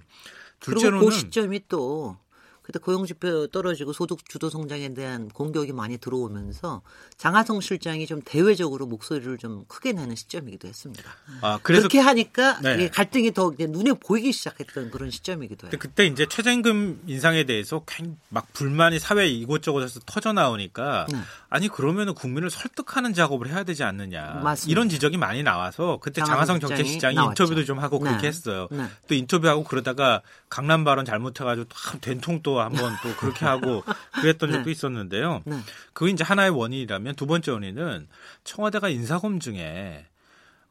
그리고 0.59 0.79
둘째로는 0.79 1.05
그 1.05 1.11
시점이 1.11 1.61
또 1.67 2.17
그때 2.63 2.79
고용지표 2.79 3.47
떨어지고 3.47 3.91
소득 3.93 4.27
주도 4.27 4.49
성장에 4.49 4.93
대한 4.93 5.27
공격이 5.27 5.73
많이 5.73 5.97
들어오면서 5.97 6.81
장하성 7.17 7.59
실장이 7.61 8.07
좀 8.07 8.21
대외적으로 8.23 8.85
목소리를 8.85 9.37
좀 9.37 9.65
크게 9.67 9.91
내는 9.91 10.15
시점이기도 10.15 10.67
했습니다. 10.69 11.03
아, 11.41 11.59
그래서 11.61 11.81
그렇게 11.81 11.99
하니까 11.99 12.59
네. 12.61 12.89
갈등이 12.89 13.33
더 13.33 13.51
눈에 13.59 13.91
보이기 13.93 14.31
시작했던 14.31 14.91
그런 14.91 15.11
시점이기도 15.11 15.67
해요. 15.67 15.75
그때 15.77 16.05
이제 16.05 16.25
최저임금 16.25 17.03
인상에 17.07 17.43
대해서 17.43 17.83
굉- 17.85 18.17
막 18.29 18.51
불만이 18.53 18.97
사회 18.99 19.27
이곳저곳에서 19.27 19.99
터져 20.05 20.31
나오니까 20.31 21.07
네. 21.11 21.17
아니 21.49 21.67
그러면은 21.67 22.13
국민을 22.15 22.49
설득하는 22.49 23.13
작업을 23.13 23.49
해야 23.49 23.63
되지 23.63 23.83
않느냐 23.83 24.39
맞습니다. 24.41 24.71
이런 24.71 24.87
지적이 24.89 25.17
많이 25.17 25.43
나와서 25.43 25.99
그때 26.01 26.21
장하성 26.21 26.59
장하성 26.59 26.59
정책 26.61 26.77
시장이 26.85 26.93
시장이 26.93 27.15
나왔죠. 27.15 27.43
인터뷰도 27.43 27.65
좀 27.65 27.79
하고 27.79 27.99
그렇게 27.99 28.21
네. 28.21 28.27
했어요. 28.29 28.67
네. 28.71 28.85
또 29.07 29.15
인터뷰하고 29.15 29.65
그러다가 29.65 30.21
강남 30.49 30.83
발언 30.85 31.03
잘못해가지고 31.03 31.67
또 31.67 31.99
된통 31.99 32.41
또 32.41 32.52
한번 32.61 32.93
또 33.03 33.15
그렇게 33.15 33.45
하고 33.45 33.83
그랬던 34.21 34.49
네. 34.49 34.57
적도 34.57 34.69
있었는데요. 34.69 35.41
네. 35.45 35.57
그게 35.93 36.11
이제 36.11 36.23
하나의 36.23 36.51
원인이라면 36.51 37.15
두 37.15 37.25
번째 37.25 37.51
원인은 37.51 38.07
청와대가 38.43 38.89
인사검증에 38.89 40.05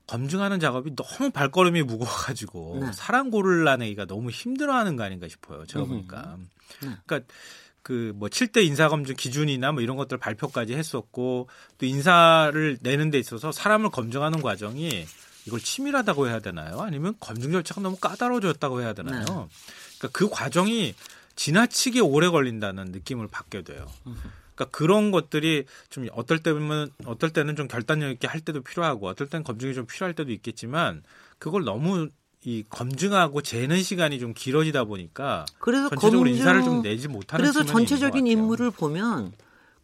검증하는 0.07 0.61
작업이 0.61 0.95
너무 0.97 1.31
발걸음이 1.31 1.83
무거워가지고 1.83 2.79
네. 2.83 2.93
사람 2.93 3.31
고를라내기가 3.31 4.07
너무 4.07 4.31
힘들어하는 4.31 4.97
거 4.97 5.05
아닌가 5.05 5.29
싶어요. 5.29 5.65
제가 5.67 5.85
보니까. 5.85 6.37
네. 6.83 6.91
그러니까 7.07 7.21
그 7.83 8.13
뭐 8.15 8.29
7대 8.29 8.65
인사검증 8.65 9.17
기준이나 9.17 9.73
뭐 9.73 9.83
이런 9.83 9.97
것들 9.97 10.19
발표까지 10.19 10.75
했었고 10.75 11.49
또 11.79 11.87
인사를 11.87 12.79
내는 12.81 13.11
데 13.11 13.19
있어서 13.19 13.53
사람을 13.53 13.91
검증하는 13.91 14.41
과정이 14.41 15.07
이걸 15.47 15.61
치밀하다고 15.61 16.29
해야 16.29 16.39
되나요? 16.39 16.81
아니면 16.81 17.15
검증 17.19 17.51
절차가 17.51 17.81
너무 17.81 17.97
까다로워졌다고 17.97 18.81
해야 18.81 18.93
되나요? 18.93 19.19
네. 19.19 19.25
그러니까 19.25 20.09
그 20.13 20.29
과정이 20.31 20.95
지나치게 21.37 22.01
오래 22.01 22.29
걸린다는 22.29 22.87
느낌을 22.93 23.29
받게 23.29 23.63
돼요. 23.63 23.87
그러니까 24.55 24.77
그런 24.77 25.11
것들이 25.11 25.65
좀 25.91 26.07
어떨 26.13 26.39
때는 26.41 26.91
어떨 27.07 27.31
때는 27.31 27.57
좀 27.57 27.69
결단력 27.69 28.11
있게 28.11 28.27
할 28.27 28.41
때도 28.41 28.61
필요하고 28.63 29.07
어떨 29.09 29.29
때는 29.29 29.45
검증이 29.45 29.75
좀 29.75 29.87
필요할 29.87 30.15
때도 30.15 30.31
있겠지만 30.33 31.03
그걸 31.39 31.65
너무 31.65 32.09
이 32.45 32.65
검증하고 32.69 33.41
재는 33.41 33.83
시간이 33.83 34.19
좀 34.19 34.35
길어지다 34.35 34.85
보니까 34.85 35.47
그래서 35.59 35.89
전체적으로 35.91 36.29
검증- 36.29 36.37
인사를 36.39 36.63
좀 36.65 36.83
내지 36.83 37.09
못하는 37.09 37.43
그래서 37.43 37.65
전체적인. 37.65 38.27
임무를 38.27 38.71
보면 38.73 39.33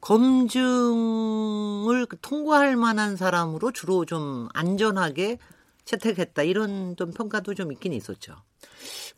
검증을 0.01 2.07
통과할 2.23 2.77
만한 2.77 3.17
사람으로 3.17 3.73
주로 3.73 4.05
좀 4.05 4.49
안전하게 4.55 5.39
채택했다 5.85 6.43
이런 6.43 6.97
좀 6.97 7.13
평가도 7.13 7.55
좀 7.55 7.73
있긴 7.73 7.93
있었죠. 7.93 8.37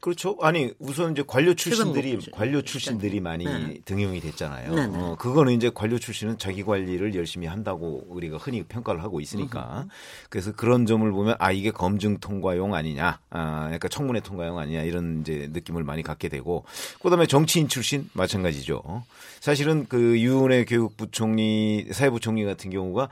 그렇죠. 0.01 0.37
아니 0.41 0.73
우선 0.79 1.13
이제 1.13 1.23
관료 1.27 1.55
출신들이 1.55 2.19
관료 2.33 2.63
출신들이 2.63 3.21
많이 3.21 3.45
네. 3.45 3.81
등용이 3.85 4.21
됐잖아요. 4.21 4.75
네, 4.75 4.87
네. 4.87 4.99
어, 4.99 5.17
그거는 5.19 5.53
이제 5.53 5.71
관료 5.73 5.99
출신은 5.99 6.39
자기 6.39 6.63
관리를 6.65 7.15
열심히 7.15 7.47
한다고 7.47 8.05
우리가 8.09 8.39
흔히 8.39 8.63
평가를 8.63 9.03
하고 9.03 9.21
있으니까 9.21 9.87
그래서 10.31 10.53
그런 10.53 10.87
점을 10.87 11.11
보면 11.11 11.37
아 11.39 11.53
이게 11.53 11.71
검증 11.71 12.19
통과용 12.19 12.75
아니냐, 12.75 13.21
아 13.29 13.61
그러니까 13.65 13.89
청문회 13.89 14.21
통과용 14.21 14.59
아니냐 14.59 14.83
이런 14.83 15.21
이제 15.21 15.49
느낌을 15.53 15.85
많이 15.85 16.03
갖게 16.03 16.29
되고 16.29 16.65
그다음에 17.03 17.27
정치인 17.27 17.69
출신 17.69 18.09
마찬가지죠. 18.15 19.05
사실은 19.41 19.87
그 19.87 20.19
유은혜 20.19 20.65
교육부총리 20.65 21.89
사회부총리 21.93 22.45
같은 22.45 22.71
경우가 22.71 23.11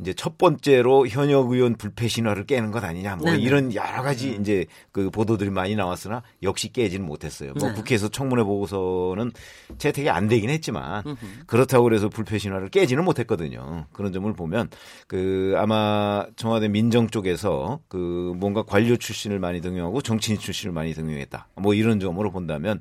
이제 0.00 0.14
첫 0.14 0.38
번째로 0.38 1.08
현역 1.08 1.50
의원 1.50 1.74
불패 1.74 2.06
신화를 2.06 2.46
깨는 2.46 2.70
것 2.70 2.84
아니냐 2.84 3.16
뭐 3.16 3.30
네네. 3.30 3.42
이런 3.42 3.74
여러 3.74 4.02
가지 4.02 4.36
이제 4.40 4.66
그 4.92 5.10
보도들이 5.10 5.50
많이 5.50 5.67
나왔으나 5.76 6.22
역시 6.42 6.72
깨지는 6.72 7.06
못했어요. 7.06 7.52
뭐 7.58 7.68
네. 7.68 7.74
국회에서 7.74 8.08
청문회 8.08 8.44
보고서는 8.44 9.32
채택이 9.78 10.10
안 10.10 10.28
되긴 10.28 10.50
했지만 10.50 11.02
그렇다고 11.46 11.84
그래서 11.84 12.08
불패 12.08 12.38
신화를 12.38 12.68
깨지는 12.68 13.04
못했거든요. 13.04 13.86
그런 13.92 14.12
점을 14.12 14.32
보면 14.32 14.70
그 15.06 15.54
아마 15.56 16.26
청와대 16.36 16.68
민정 16.68 17.08
쪽에서 17.08 17.80
그 17.88 18.34
뭔가 18.36 18.62
관료 18.62 18.96
출신을 18.96 19.38
많이 19.38 19.60
등용하고 19.60 20.02
정치인 20.02 20.38
출신을 20.38 20.72
많이 20.72 20.92
등용했다. 20.94 21.48
뭐 21.56 21.74
이런 21.74 22.00
점으로 22.00 22.30
본다면 22.30 22.80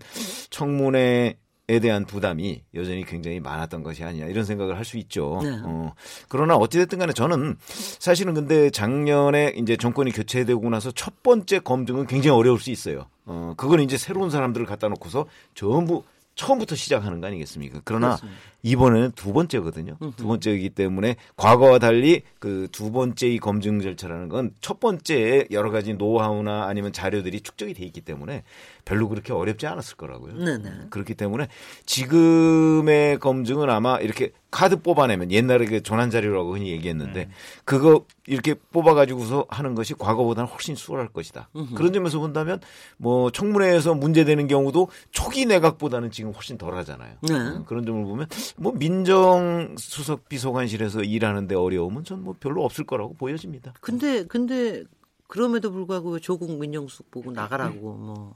청문회 0.50 0.98
에 1.08 1.38
대한 1.68 2.06
부담이 2.06 2.64
여전히 2.76 3.06
굉장히 3.06 3.42
많았던 3.42 3.84
것이 3.84 4.02
아니냐 4.02 4.28
이런 4.28 4.46
생각을 4.46 4.78
할 4.78 4.86
수 4.86 4.98
있죠. 5.00 5.42
네. 5.44 5.50
어, 5.66 5.94
그러나 6.30 6.56
어찌됐든 6.56 6.98
간에 6.98 7.12
저는 7.12 7.58
사실은 8.00 8.34
근데 8.34 8.70
작년에 8.70 9.54
이제 9.58 9.76
정권이 9.76 10.12
교체되고 10.12 10.70
나서 10.70 10.92
첫 10.92 11.22
번째 11.24 11.60
검증은 11.60 12.08
굉장히 12.08 12.38
어려울 12.38 12.58
수 12.58 12.72
있어요. 12.72 13.08
어, 13.26 13.54
그건 13.58 13.82
이제 13.82 13.98
새로운 13.98 14.30
사람들을 14.30 14.66
갖다 14.66 14.88
놓고서 14.88 15.26
전부 15.56 16.04
처음부터 16.36 16.76
시작하는 16.76 17.20
거 17.20 17.28
아니겠습니까? 17.28 17.82
그러나 17.84 18.16
그렇습니다. 18.16 18.40
이번에는 18.68 19.12
두 19.16 19.34
번째거든요. 19.34 19.98
두 20.18 20.28
번째이기 20.28 20.70
때문에 20.72 21.16
과거와 21.36 21.80
달리 21.80 22.22
그 22.40 22.68
두 22.72 22.92
번째 22.92 23.28
이 23.28 23.40
검증 23.40 23.82
절차라는 23.82 24.30
건 24.30 24.52
첫 24.62 24.80
번째에 24.80 25.48
여러 25.52 25.72
가지 25.72 25.94
노하우나 25.94 26.66
아니면 26.68 26.92
자료들이 26.94 27.42
축적이 27.42 27.74
돼 27.74 27.86
있기 27.86 28.02
때문에 28.02 28.44
별로 28.86 29.08
그렇게 29.10 29.34
어렵지 29.34 29.66
않았을 29.68 29.96
거라고요. 29.98 30.34
네네. 30.38 30.88
그렇기 30.90 31.14
때문에 31.16 31.48
지금의 31.86 33.20
검증은 33.20 33.70
아마 33.70 33.98
이렇게 34.00 34.32
카드 34.50 34.82
뽑아내면 34.82 35.32
옛날에 35.32 35.66
그 35.66 35.84
조난 35.84 36.10
자료라고 36.10 36.56
흔히 36.56 36.72
얘기했는데 36.72 37.30
그거 37.66 38.06
이렇게 38.26 38.54
뽑아가지고서 38.72 39.46
하는 39.50 39.76
것이 39.76 39.94
과거보다는 39.94 40.50
훨씬 40.50 40.76
수월할 40.76 41.10
것이다. 41.10 41.50
그런 41.76 41.92
점에서 41.94 42.20
본다면 42.20 42.60
뭐 42.98 43.30
청문회에서 43.32 43.94
문제되는 43.96 44.48
경우도 44.48 44.88
초기 45.12 45.46
내각보다는 45.46 46.12
지금 46.12 46.32
훨씬 46.32 46.58
덜 46.58 46.76
하잖아요. 46.78 47.16
네. 47.22 47.34
음, 47.34 47.64
그런 47.66 47.86
점을 47.86 48.04
보면 48.04 48.28
뭐 48.58 48.72
민정 48.74 49.76
수석 49.78 50.28
비서관실에서 50.30 51.04
일하는데 51.04 51.54
어려움은 51.56 52.04
전 52.04 52.18
뭐 52.18 52.36
별로 52.40 52.64
없을 52.66 52.84
거라고 52.86 53.14
보여집니다. 53.14 53.74
근데 53.82 54.24
근데 54.26 54.84
그럼에도 55.28 55.72
불구하고 55.72 56.12
왜 56.12 56.20
조국 56.20 56.58
민정수석 56.58 57.12
보고 57.12 57.32
나가라고 57.32 57.76
뭐 57.94 58.36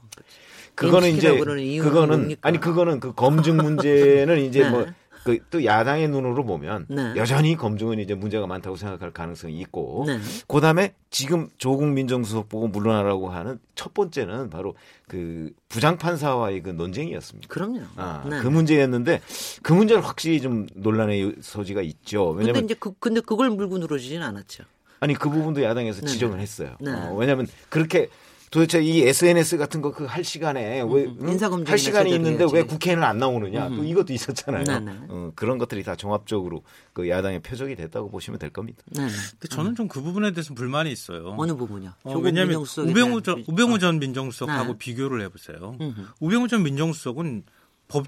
그거는 0.74 1.10
이제 1.10 1.36
그거는? 1.38 2.36
아니 2.42 2.60
그거는 2.60 3.00
그 3.00 3.12
검증 3.14 3.56
문제는 3.56 4.38
이제 4.44 4.60
네. 4.64 4.70
뭐 4.70 4.86
그 5.24 5.38
또 5.50 5.64
야당의 5.64 6.08
눈으로 6.08 6.44
보면 6.44 6.86
네. 6.88 7.12
여전히 7.16 7.56
검증은 7.56 7.98
이제 7.98 8.14
문제가 8.14 8.46
많다고 8.46 8.76
생각할 8.76 9.12
가능성이 9.12 9.60
있고 9.60 10.04
네. 10.06 10.18
그다음에 10.48 10.94
지금 11.10 11.48
조국 11.58 11.86
민정수석 11.88 12.48
보고 12.48 12.68
물러나라고 12.68 13.28
하는 13.28 13.58
첫 13.74 13.92
번째는 13.92 14.50
바로 14.50 14.74
그 15.08 15.52
부장 15.68 15.98
판사와의 15.98 16.62
그 16.62 16.70
논쟁이었습니다. 16.70 17.48
그럼요. 17.48 17.82
아, 17.96 18.24
네. 18.28 18.40
그 18.40 18.46
문제였는데 18.48 19.20
그 19.62 19.72
문제는 19.74 20.02
확실히 20.02 20.40
좀 20.40 20.66
논란의 20.74 21.36
소지가 21.40 21.82
있죠. 21.82 22.28
근데 22.32 22.46
왜냐면 22.46 22.64
이제 22.64 22.74
그 22.78 22.92
근데 22.98 23.20
그걸 23.20 23.50
물고 23.50 23.78
늘어지진 23.78 24.22
않았죠. 24.22 24.64
아니 25.00 25.14
그 25.14 25.28
부분도 25.28 25.62
야당에서 25.62 26.00
네, 26.00 26.06
지적을 26.06 26.36
네. 26.36 26.42
했어요. 26.42 26.76
네. 26.80 26.92
어, 26.92 27.14
왜냐하면 27.14 27.46
그렇게 27.68 28.08
도대체 28.52 28.82
이 28.82 29.00
SNS 29.02 29.56
같은 29.56 29.80
거 29.80 29.90
그 29.92 30.04
할 30.06 30.22
시간에 30.24 30.82
왜 30.82 31.04
응? 31.06 31.28
인사검증이나 31.28 31.70
할 31.70 31.78
시간이 31.78 32.10
있는데 32.14 32.40
해야지. 32.40 32.54
왜 32.54 32.62
국회에는 32.64 33.02
안 33.02 33.16
나오느냐 33.18 33.68
또 33.70 33.82
이것도 33.82 34.12
있었잖아요. 34.12 34.64
네, 34.64 34.80
네. 34.80 34.92
어, 35.08 35.32
그런 35.34 35.56
것들이 35.56 35.82
다 35.82 35.96
종합적으로 35.96 36.62
그 36.92 37.08
야당의 37.08 37.40
표적이 37.40 37.76
됐다고 37.76 38.10
보시면 38.10 38.38
될 38.38 38.50
겁니다. 38.50 38.82
네. 38.90 39.06
근데 39.32 39.48
저는 39.48 39.74
좀 39.74 39.88
그 39.88 40.02
부분에 40.02 40.32
대해서 40.32 40.52
불만이 40.54 40.92
있어요. 40.92 41.34
어느 41.38 41.54
부분이요? 41.54 41.92
어, 42.04 42.18
왜냐하면 42.18 42.56
우병우 42.78 43.22
전, 43.22 43.36
비- 43.36 43.44
우병우 43.48 43.78
전 43.78 43.98
민정수석하고 43.98 44.72
네. 44.72 44.78
비교를 44.78 45.22
해보세요. 45.22 45.76
음흠. 45.80 46.00
우병우 46.20 46.48
전 46.48 46.62
민정수석은 46.62 47.44
법, 47.88 48.06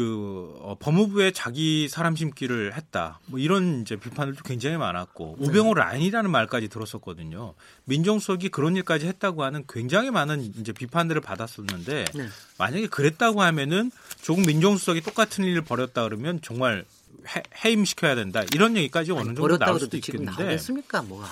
그, 0.00 0.54
어, 0.60 0.76
법무부에 0.80 1.30
자기 1.32 1.86
사람 1.86 2.16
심기를 2.16 2.74
했다. 2.74 3.20
뭐 3.26 3.38
이런 3.38 3.82
이제 3.82 3.96
비판들도 3.96 4.42
굉장히 4.44 4.78
많았고, 4.78 5.36
네. 5.38 5.46
우병우 5.46 5.74
라인이라는 5.74 6.30
말까지 6.30 6.68
들었었거든요. 6.68 7.52
민정수석이 7.84 8.48
그런 8.48 8.76
일까지 8.76 9.06
했다고 9.06 9.44
하는 9.44 9.64
굉장히 9.68 10.10
많은 10.10 10.40
이제 10.58 10.72
비판들을 10.72 11.20
받았었는데, 11.20 12.04
네. 12.14 12.28
만약에 12.56 12.86
그랬다고 12.86 13.42
하면은 13.42 13.90
조국 14.22 14.46
민정수석이 14.46 15.02
똑같은 15.02 15.44
일을 15.44 15.60
벌였다 15.62 16.02
그러면 16.04 16.40
정말 16.42 16.86
해, 17.28 17.42
해임시켜야 17.62 18.14
된다. 18.14 18.42
이런 18.54 18.78
얘기까지 18.78 19.12
어느 19.12 19.34
정도 19.34 19.58
나올 19.58 19.78
수도 19.78 19.90
그래도 19.90 20.00
지금 20.06 20.20
있겠는데. 20.20 20.44
나오겠습니까? 20.44 21.02
뭐가 21.02 21.28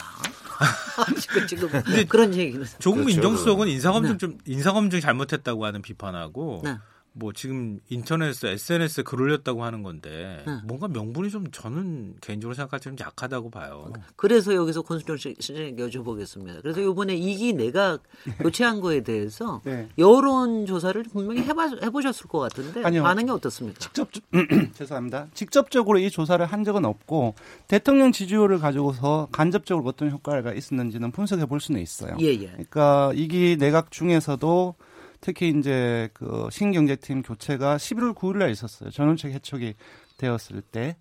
지금 1.18 1.46
지금 1.46 1.70
그런 2.06 2.34
얘기는 2.34 2.66
조국 2.80 2.96
그렇죠. 2.96 3.06
민정수석은 3.06 3.68
인사검증 3.68 4.12
네. 4.12 4.18
좀 4.18 4.38
인사검증 4.44 5.00
잘못했다고 5.00 5.64
하는 5.64 5.80
비판하고 5.80 6.60
네. 6.64 6.76
뭐 7.18 7.32
지금 7.32 7.80
인터넷에 7.88 8.50
SNS에 8.50 9.02
글 9.02 9.20
올렸다고 9.20 9.64
하는 9.64 9.82
건데 9.82 10.42
네. 10.46 10.58
뭔가 10.64 10.86
명분이 10.86 11.30
좀 11.30 11.50
저는 11.50 12.14
개인적으로 12.20 12.54
생각할 12.54 12.78
때는 12.80 12.98
약하다고 13.00 13.50
봐요. 13.50 13.92
그래서 14.16 14.54
여기서 14.54 14.82
권순정 14.82 15.16
씨에게 15.16 15.74
여쭤보겠습니다. 15.76 16.62
그래서 16.62 16.80
이번에 16.80 17.14
이기 17.14 17.52
내가 17.52 17.98
교체한 18.38 18.80
거에 18.80 19.02
대해서 19.02 19.60
네. 19.66 19.88
여론 19.98 20.66
조사를 20.66 21.02
분명히 21.04 21.42
해봐, 21.42 21.70
해보셨을 21.82 22.28
것 22.28 22.38
같은데 22.38 22.84
아니요. 22.84 23.02
반응이 23.02 23.30
어떻습니까? 23.30 23.80
직접 23.80 24.08
죄송합니다. 24.74 25.26
직접적으로 25.34 25.98
이 25.98 26.10
조사를 26.10 26.44
한 26.46 26.64
적은 26.64 26.84
없고 26.84 27.34
대통령 27.66 28.12
지지율을 28.12 28.60
가지고서 28.60 29.28
간접적으로 29.32 29.88
어떤 29.88 30.10
효과가 30.10 30.52
있었는지는 30.52 31.10
분석해 31.10 31.46
볼 31.46 31.60
수는 31.60 31.80
있어요. 31.80 32.16
예, 32.20 32.26
예. 32.26 32.46
그러니까 32.46 33.12
이기 33.14 33.56
내각 33.58 33.90
중에서도 33.90 34.74
특히 35.20 35.52
이제 35.56 36.08
그 36.14 36.48
신경제팀 36.50 37.22
교체가 37.22 37.76
11월 37.76 38.14
9일 38.14 38.38
날 38.38 38.50
있었어요. 38.50 38.90
전원책 38.90 39.32
해촉이 39.32 39.74
되었을 40.16 40.62
때 40.62 40.96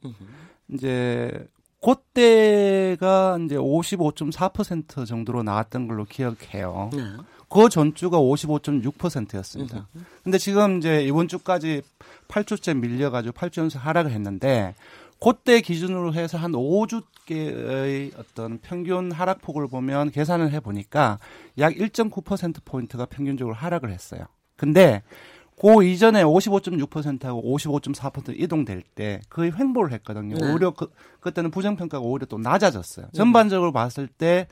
이제 0.74 1.48
그때가 1.82 3.38
이제 3.46 3.56
55.4% 3.56 5.06
정도로 5.06 5.44
나왔던 5.44 5.88
걸로 5.88 6.06
기억해요. 6.06 6.90
네. 6.94 7.02
그 7.50 7.70
전주가 7.70 8.18
55.6%였습니다. 8.18 9.88
근데 10.24 10.38
지금 10.38 10.80
이제 10.80 11.04
이번 11.04 11.28
주까지 11.28 11.82
8주째 12.28 12.78
밀려가지고 12.78 13.34
8주 13.34 13.60
연속 13.62 13.80
하락을 13.80 14.12
했는데 14.12 14.76
그때 15.20 15.62
기준으로 15.62 16.14
해서 16.14 16.38
한 16.38 16.52
5주의 16.52 18.12
어떤 18.18 18.60
평균 18.60 19.12
하락폭을 19.12 19.68
보면 19.68 20.12
계산을 20.12 20.52
해 20.52 20.60
보니까 20.60 21.20
약 21.58 21.74
1.9% 21.74 22.64
포인트가 22.66 23.06
평균적으로 23.06 23.56
하락을 23.56 23.92
했어요. 23.92 24.22
근데 24.56 25.04
그 25.60 25.84
이전에 25.84 26.24
55.6%하고 26.24 27.58
55.4% 27.58 28.40
이동될 28.40 28.84
때 28.94 29.22
거의 29.30 29.52
횡보를 29.52 29.92
했거든요. 29.94 30.36
네. 30.36 30.52
오히려 30.52 30.72
그, 30.72 30.92
그때는 31.20 31.50
부정평가가 31.50 32.04
오히려 32.04 32.28
또 32.28 32.38
낮아졌어요. 32.38 33.08
전반적으로 33.14 33.72
봤을 33.72 34.08
때 34.08 34.48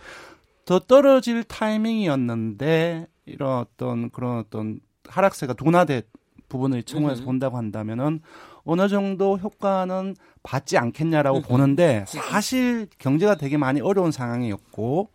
더 0.66 0.80
떨어질 0.80 1.44
타이밍이었는데 1.44 3.08
이런 3.26 3.60
어떤 3.60 4.10
그런 4.10 4.40
어떤 4.40 4.80
하락세가 5.08 5.54
둔화된 5.54 6.02
부분을 6.50 6.84
청문해서 6.84 7.22
음. 7.22 7.26
본다고 7.26 7.58
한다면은 7.58 8.22
어느 8.66 8.88
정도 8.88 9.38
효과는 9.38 10.16
받지 10.44 10.78
않겠냐라고 10.78 11.42
보는데 11.42 12.04
사실 12.08 12.88
경제가 13.00 13.36
되게 13.36 13.58
많이 13.58 13.80
어려운 13.80 14.12
상황이었고 14.12 15.10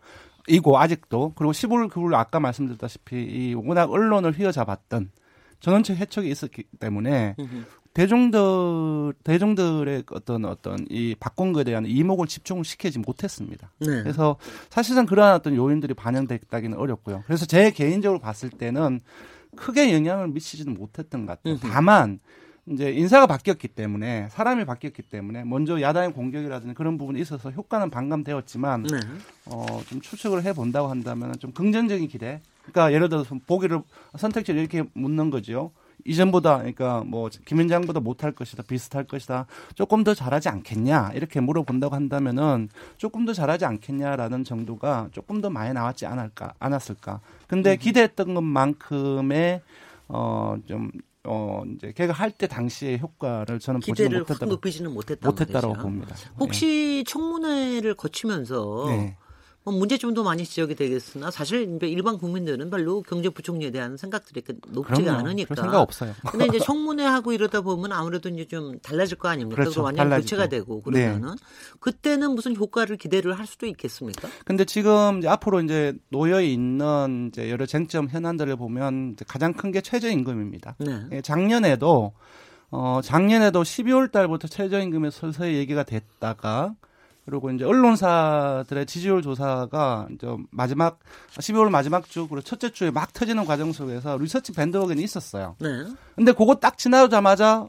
이고 0.49 0.79
아직도 0.79 1.33
그리고 1.37 1.53
15일 1.53 1.91
그걸 1.91 2.15
아까 2.15 2.41
말씀드렸다시피 2.41 3.17
이 3.17 3.55
워낙 3.55 3.91
언론을 3.91 4.33
휘어잡았던 4.33 5.11
전원책 5.61 5.99
해촉이 5.99 6.31
있었기 6.31 6.65
때문에. 6.79 7.37
대중들 7.93 9.15
대중들의 9.25 10.05
어떤 10.13 10.45
어떤 10.45 10.87
이 10.89 11.17
박공거에 11.19 11.65
대한 11.65 11.87
이목을 11.87 12.29
집중을 12.29 12.65
시키지 12.65 13.01
못했습니다. 13.01 13.73
네. 13.81 14.03
그래서 14.03 14.37
사실상 14.69 15.07
그러한 15.07 15.35
어떤 15.35 15.57
요인들이 15.57 15.95
반영됐다기는 15.95 16.79
어렵고요. 16.79 17.25
그래서 17.27 17.47
제 17.47 17.73
개인적으로 17.73 18.21
봤을 18.21 18.49
때는 18.49 19.01
크게 19.57 19.93
영향을 19.93 20.29
미치지는 20.29 20.75
못했던 20.75 21.27
것 21.27 21.43
같아요. 21.43 21.59
다만 21.61 22.21
이제 22.67 22.91
인사가 22.91 23.27
바뀌었기 23.27 23.69
때문에 23.69 24.29
사람이 24.31 24.65
바뀌었기 24.65 25.03
때문에 25.03 25.45
먼저 25.45 25.81
야당의 25.81 26.13
공격이라든지 26.13 26.75
그런 26.75 26.99
부분이 26.99 27.21
있어서 27.21 27.51
효과는 27.51 27.91
반감되었지만 27.91 28.83
네. 28.85 28.99
어, 29.47 29.81
좀 29.87 30.01
추측을 30.01 30.45
해 30.45 30.53
본다고 30.53 30.89
한다면 30.89 31.35
좀 31.39 31.53
긍정적인 31.53 32.09
기대. 32.09 32.41
그러니까 32.63 32.93
예를 32.93 33.09
들어서 33.09 33.37
보기를 33.47 33.83
선택지를 34.17 34.61
이렇게 34.61 34.85
묻는 34.95 35.31
거죠. 35.31 35.73
이전보다 36.05 36.59
그러니까 36.59 37.03
뭐 37.07 37.29
김현장보다 37.45 38.01
못할 38.01 38.33
것이다 38.33 38.63
비슷할 38.63 39.05
것이다 39.05 39.47
조금 39.75 40.05
더 40.05 40.15
잘하지 40.15 40.49
않겠냐 40.49 41.11
이렇게 41.15 41.41
물어본다고 41.41 41.95
한다면은 41.95 42.69
조금 42.97 43.27
더 43.27 43.33
잘하지 43.33 43.65
않겠냐라는 43.67 44.45
정도가 44.45 45.09
조금 45.13 45.41
더 45.41 45.51
많이 45.51 45.73
나왔지 45.73 46.07
않을까 46.07 46.55
않았을까 46.59 47.21
근데 47.47 47.77
기대했던 47.77 48.35
것만큼의 48.35 49.61
어좀 50.09 50.91
어 51.25 51.63
이제 51.75 51.93
걔가 51.93 52.13
할 52.15 52.31
때 52.31 52.47
당시의 52.47 52.99
효과를 52.99 53.59
저는 53.59 53.81
보지 53.81 53.93
기대를 53.93 54.19
확 54.21 54.29
못했다고 54.29 54.51
높이지는 54.53 54.93
못했단 54.95 55.29
못했다라고. 55.29 55.75
봅니다. 55.75 56.17
혹시 56.39 57.05
청문회를 57.07 57.95
거치면서 57.95 58.85
네. 58.89 59.17
뭐 59.63 59.75
문제점도 59.75 60.25
많이 60.25 60.45
지적이 60.45 60.75
되겠으나 60.75 61.31
사실 61.31 61.79
일반 61.83 62.17
국민들은 62.17 62.71
별로 62.71 63.03
경제부총리에 63.03 63.71
대한 63.71 63.99
생각들이 63.99 64.41
이렇게 64.45 64.59
높지가 64.69 64.97
그럼요. 65.03 65.19
않으니까. 65.19 65.55
생각 65.55 65.81
없어요. 65.81 66.15
근데 66.31 66.47
이제 66.47 66.59
청문회 66.59 67.05
하고 67.05 67.33
이러다 67.33 67.61
보면 67.61 67.93
아무래도 67.93 68.31
이제 68.31 68.47
좀 68.47 68.79
달라질 68.81 69.19
거 69.19 69.29
아닙니까? 69.29 69.61
그렇죠. 69.61 69.83
완전 69.83 70.09
달라지죠. 70.09 70.37
교체가 70.37 70.49
되고 70.49 70.77
네. 70.91 71.05
그러면은 71.05 71.35
그때는 71.79 72.31
무슨 72.35 72.57
효과를 72.57 72.97
기대를 72.97 73.39
할 73.39 73.47
수도 73.47 73.67
있겠습니까? 73.67 74.29
근데 74.47 74.65
지금 74.65 75.19
이제 75.19 75.29
앞으로 75.29 75.61
이제 75.61 75.93
놓여 76.09 76.41
있는 76.41 77.29
이제 77.31 77.51
여러 77.51 77.67
쟁점 77.67 78.09
현안들을 78.09 78.57
보면 78.57 79.17
가장 79.27 79.53
큰 79.53 79.71
게 79.71 79.81
최저임금입니다. 79.83 80.75
네. 80.79 81.03
예, 81.13 81.21
작년에도 81.21 82.13
어 82.71 83.01
작년에도 83.05 83.63
12월 83.63 84.11
달부터 84.11 84.49
최저임금이 84.49 85.11
서서히 85.11 85.55
얘기가 85.57 85.83
됐다가 85.85 86.75
그리고 87.25 87.51
이제 87.51 87.65
언론사들의 87.65 88.87
지지율 88.87 89.23
조사가 89.23 90.09
이제 90.15 90.27
마지막 90.51 90.99
12월 91.35 91.71
마지막 91.71 92.09
주 92.09 92.27
그리고 92.27 92.43
첫째 92.43 92.71
주에 92.71 92.91
막 92.91 93.13
터지는 93.13 93.45
과정 93.45 93.73
속에서 93.73 94.17
리서치 94.17 94.53
밴드워건이 94.53 95.03
있었어요. 95.03 95.57
네. 95.61 95.69
근데 96.17 96.33
그거 96.33 96.57
딱 96.57 96.79
지나자마자 96.79 97.69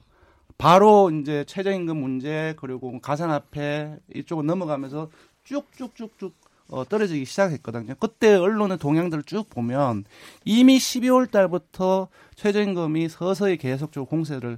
바로 0.58 1.10
이제 1.12 1.44
최저임금 1.48 1.98
문제 1.98 2.56
그리고 2.58 3.00
가산화폐 3.00 3.98
이쪽으로 4.16 4.46
넘어가면서 4.46 5.10
쭉쭉쭉쭉 5.44 6.34
어, 6.70 6.86
떨어지기 6.88 7.26
시작했거든요. 7.26 7.96
그때 8.00 8.36
언론의 8.36 8.78
동향들을 8.78 9.24
쭉 9.24 9.50
보면 9.50 10.06
이미 10.46 10.78
12월 10.78 11.30
달부터 11.30 12.08
최저임금이 12.36 13.10
서서히 13.10 13.58
계속적으로 13.58 14.08
공세를 14.08 14.58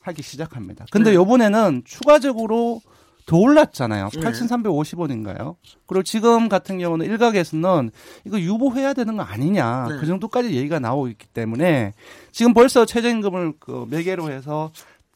하기 0.00 0.22
시작합니다. 0.22 0.86
근데 0.90 1.10
네. 1.10 1.16
요번에는 1.16 1.82
추가적으로 1.84 2.80
더 3.26 3.36
올랐잖아요. 3.36 4.08
네. 4.12 4.20
8,350원인가요? 4.20 5.56
그리고 5.86 6.02
지금 6.02 6.48
같은 6.48 6.78
경우는 6.78 7.06
일각에서는 7.06 7.90
이거 8.24 8.40
유보해야 8.40 8.92
되는 8.94 9.16
거 9.16 9.22
아니냐. 9.22 9.86
네. 9.90 9.96
그 9.98 10.06
정도까지 10.06 10.54
얘기가 10.54 10.78
나오고 10.78 11.08
있기 11.08 11.26
때문에 11.28 11.92
지금 12.32 12.54
벌써 12.54 12.84
최저임금을 12.84 13.54
그 13.60 13.86
매개로 13.90 14.30
해서 14.30 14.72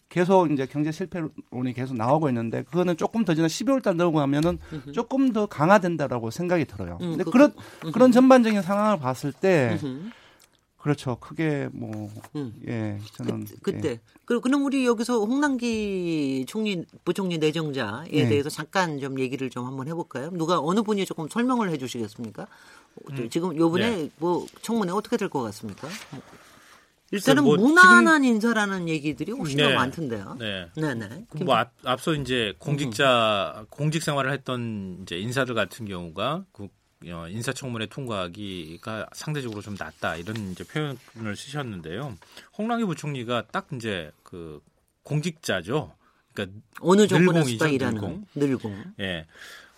계속 0.09 0.51
이제 0.53 0.65
경제 0.67 0.93
실패론이 0.93 1.73
계속 1.75 1.97
나오고 1.97 2.29
있는데 2.29 2.63
그거는 2.63 2.97
조금 2.97 3.25
더 3.25 3.35
지나 3.35 3.49
12월 3.49 3.83
달 3.83 3.97
넘어가면은 3.97 4.59
조금 4.93 5.33
더 5.33 5.47
강화된다라고 5.47 6.31
생각이 6.31 6.67
들어요. 6.67 6.99
음, 7.01 7.11
근데 7.17 7.25
그- 7.25 7.31
그런 7.33 7.53
그런 7.93 8.13
전반적인 8.13 8.63
상황을 8.63 8.99
봤을 9.01 9.33
때. 9.33 9.77
그렇죠. 10.85 11.17
크게 11.17 11.71
뭐 11.73 12.11
음. 12.37 12.53
예, 12.69 13.01
저는 13.15 13.47
그, 13.63 13.73
그때 13.73 13.89
예. 13.89 14.01
그 14.27 14.39
그럼 14.43 14.67
우리 14.67 14.85
여기서 14.85 15.25
홍남기 15.25 16.45
총리 16.47 16.85
부총리 17.07 17.39
내정자에 17.39 18.11
네. 18.11 18.29
대해서 18.29 18.51
잠깐 18.51 19.01
좀 19.01 19.19
얘기를 19.19 19.49
좀 19.49 19.65
한번 19.65 19.89
해 19.89 19.95
볼까요? 19.95 20.29
누가 20.31 20.61
어느 20.61 20.83
분이 20.83 21.07
조금 21.07 21.27
설명을 21.27 21.71
해 21.71 21.79
주시겠습니까? 21.79 22.43
어, 22.43 23.29
지금 23.31 23.57
요번에 23.57 23.91
네. 23.97 24.11
뭐 24.19 24.45
청문회 24.61 24.93
어떻게 24.93 25.17
될 25.17 25.31
것 25.31 25.41
같습니까? 25.45 25.89
일단은 27.13 27.45
뭐 27.45 27.57
무난한 27.57 28.23
인사라는 28.23 28.87
얘기들이 28.91 29.33
훨씬 29.33 29.57
더 29.57 29.69
네. 29.69 29.75
많던데요. 29.75 30.37
네. 30.39 30.69
네네. 30.77 31.27
그뭐 31.31 31.55
앞, 31.55 31.73
앞서 31.85 32.13
이제 32.13 32.55
공직자 32.59 33.65
공직 33.71 34.03
생활을 34.03 34.33
했던 34.33 34.99
이제 35.01 35.17
인사들 35.17 35.55
같은 35.55 35.87
경우가 35.87 36.45
그 36.53 36.65
어, 36.65 36.69
인사청문회 37.07 37.87
통과하기가 37.87 39.09
상대적으로 39.13 39.61
좀 39.63 39.77
낮다 39.79 40.17
이런 40.17 40.51
이제 40.53 40.65
표현을 40.65 41.37
쓰셨는데요. 41.37 42.17
홍남기 42.59 42.85
부총리가 42.85 43.45
딱 43.53 43.69
이제 43.75 44.11
그 44.23 44.61
공직자죠. 45.03 45.95
그러니까 46.33 46.59
어느 46.81 47.03
늘공이죠, 47.03 47.67
일하는 47.69 47.95
늘공. 47.95 48.27
늘공. 48.35 48.85
예. 49.01 49.27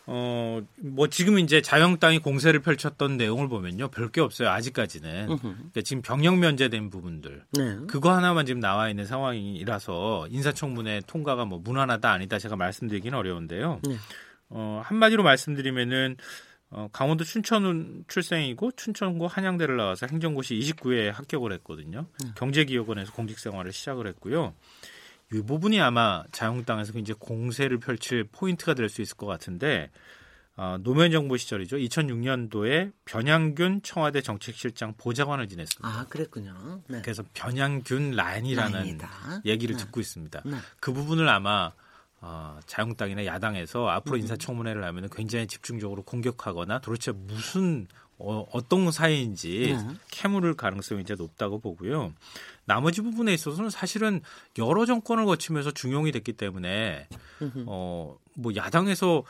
어, 0.09 0.63
뭐 0.77 1.09
지금 1.09 1.41
이제 1.41 1.61
자영당이 1.61 2.21
공세를 2.21 2.61
펼쳤던 2.61 3.17
내용을 3.17 3.49
보면요. 3.49 3.89
별 3.89 4.09
게 4.11 4.21
없어요. 4.21 4.51
아직까지는. 4.51 5.27
그러니까 5.39 5.83
지금 5.83 6.01
병역 6.01 6.39
면제된 6.39 6.91
부분들. 6.91 7.43
네. 7.59 7.77
그거 7.89 8.15
하나만 8.15 8.47
지금 8.47 8.61
나와 8.61 8.89
있는 8.89 9.05
상황이라서 9.05 10.29
인사청문회 10.31 11.03
통과가 11.09 11.45
뭐 11.45 11.59
무난하다 11.59 12.09
아니다 12.11 12.39
제가 12.39 12.55
말씀드리기는 12.55 13.19
어려운데요. 13.19 13.81
네. 13.83 13.97
어, 14.49 14.81
한마디로 14.85 15.25
말씀드리면은 15.25 16.17
어, 16.71 16.89
강원도 16.93 17.25
춘천 17.25 18.05
출생이고 18.09 18.73
춘천고 18.73 19.29
한양대를 19.29 19.77
나와서 19.77 20.07
행정고시 20.11 20.55
29회에 20.59 21.13
합격을 21.13 21.53
했거든요. 21.55 22.07
경제기업원에서 22.37 23.13
공직생활을 23.13 23.73
시작을 23.73 24.07
했고요. 24.09 24.55
이 25.33 25.43
부분이 25.43 25.81
아마 25.81 26.25
자유한국당에서 26.33 26.93
굉장히 26.93 27.19
공세를 27.19 27.79
펼칠 27.79 28.25
포인트가 28.31 28.75
될 28.75 28.89
수 28.89 29.03
있을 29.03 29.17
것 29.17 29.27
같은데 29.27 29.91
어, 30.57 30.79
노무현 30.81 31.11
정부 31.11 31.37
시절이죠. 31.37 31.77
2006년도에 31.77 32.93
변양균 33.05 33.83
청와대 33.83 34.23
정책실장 34.23 34.95
보좌관을 34.97 35.49
지냈습니다. 35.49 35.87
아 35.87 36.07
그랬군요. 36.09 36.83
네. 36.89 37.03
그래서 37.03 37.23
변양균 37.35 38.13
라인이라는 38.13 38.73
라인이다. 38.73 39.43
얘기를 39.45 39.77
네. 39.77 39.85
듣고 39.85 40.01
있습니다. 40.01 40.43
네. 40.47 40.57
그 40.81 40.93
부분을 40.93 41.29
아마 41.29 41.73
어, 42.21 42.59
자유한국당이나 42.67 43.27
야당에서 43.27 43.85
음. 43.85 43.89
앞으로 43.89 44.17
인사청문회를 44.17 44.83
하면 44.85 45.09
굉장히 45.11 45.47
집중적으로 45.47 46.03
공격하거나 46.03 46.81
도대체 46.81 47.13
무슨 47.13 47.87
어, 48.19 48.47
어떤 48.53 48.91
사이인지 48.91 49.77
네. 49.77 49.95
캐물을 50.11 50.55
가능성이 50.55 51.03
이제 51.03 51.15
높다고 51.15 51.61
보고요. 51.61 52.15
나머지 52.65 53.03
부분에 53.03 53.35
있어서는 53.35 53.71
사실은 53.71 54.23
여러 54.59 54.87
정권을 54.87 55.27
거치면서 55.27 55.73
중용이 55.73 56.13
됐기 56.13 56.33
때문에 56.33 57.09
어, 57.67 58.17
뭐 58.35 58.53
야당에서 58.57 59.23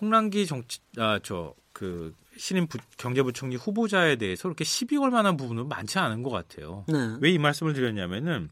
홍남기 0.00 0.46
정치 0.46 0.80
아저 0.96 1.54
그 1.72 2.14
신임 2.36 2.68
부, 2.68 2.78
경제부총리 2.96 3.56
후보자에 3.56 4.16
대해서 4.16 4.44
그렇게 4.44 4.64
시비 4.64 4.96
걸 4.96 5.10
만한 5.10 5.36
부분은 5.36 5.68
많지 5.68 5.98
않은 5.98 6.22
것 6.22 6.30
같아요. 6.30 6.84
네. 6.86 7.16
왜이 7.20 7.38
말씀을 7.38 7.72
드렸냐면은 7.72 8.50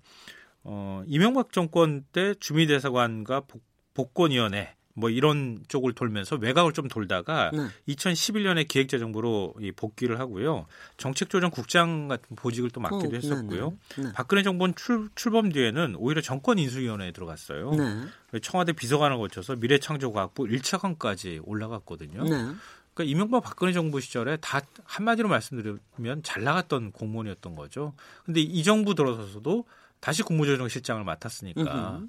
어, 0.65 1.05
이명박 1.07 1.53
정권 1.53 2.05
때 2.13 2.35
주미대사관과 2.41 3.41
복, 3.43 3.63
복권위원회 3.97 4.77
뭐 4.99 5.11
이런 5.11 5.63
쪽을 5.69 5.93
돌면서 5.93 6.37
외곽을 6.37 6.73
좀 6.73 6.89
돌다가 6.89 7.51
네. 7.53 7.67
2011년에 7.95 8.67
기획재정부로 8.67 9.55
이 9.61 9.71
복귀를 9.71 10.19
하고요. 10.19 10.67
정책조정국장 10.97 12.09
같은 12.09 12.35
보직을 12.35 12.71
또 12.71 12.81
맡기도 12.81 13.11
어, 13.11 13.13
했었고요. 13.13 13.75
네, 13.97 14.03
네. 14.05 14.13
박근혜 14.15 14.43
정권 14.43 14.75
출, 14.75 15.11
출범 15.15 15.51
뒤에는 15.51 15.97
오히려 15.99 16.23
정권 16.23 16.59
인수위원회에 16.59 17.13
들어갔어요. 17.13 17.73
네. 17.73 18.41
청와대 18.41 18.73
비서관을 18.73 19.19
거쳐서 19.19 19.57
미래창조과학부 19.57 20.45
1차관까지 20.45 21.43
올라갔거든요. 21.45 22.25
네. 22.25 22.55
그러니까 22.95 23.05
이명박 23.05 23.43
박근혜 23.43 23.75
정부 23.75 24.01
시절에 24.01 24.39
다 24.39 24.63
한마디로 24.85 25.29
말씀드리면 25.29 26.23
잘 26.23 26.43
나갔던 26.43 26.93
공무원이었던 26.93 27.55
거죠. 27.55 27.93
근데 28.25 28.41
이 28.41 28.65
정부 28.65 28.95
들어서서도 28.95 29.67
다시 30.01 30.23
국무조정실장을 30.23 31.03
맡았으니까 31.05 31.97
음흠. 31.99 32.07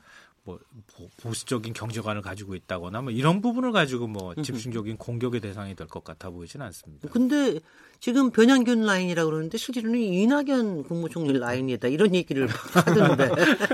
뭐 0.48 0.58
보- 0.96 1.10
보수적인 1.22 1.74
경제관을 1.74 2.22
가지고 2.22 2.56
있다거나 2.56 3.02
뭐 3.02 3.12
이런 3.12 3.42
부분을 3.42 3.74
가지고 3.74 4.08
뭐 4.08 4.34
집중적인 4.34 4.96
공격의 4.96 5.42
대상이 5.42 5.76
될 5.76 5.88
것 5.88 6.06
같아 6.06 6.30
보이지는 6.30 6.66
않습니다. 6.68 7.10
근데 7.10 7.60
지금 8.00 8.30
변양균 8.32 8.86
라인이라고 8.86 9.30
그러는데 9.30 9.58
실제로는 9.58 10.00
이낙연 10.00 10.84
국무총리 10.84 11.38
라인이다 11.38 11.88
이런 11.90 12.14
얘기를 12.16 12.48
하던데. 12.48 13.30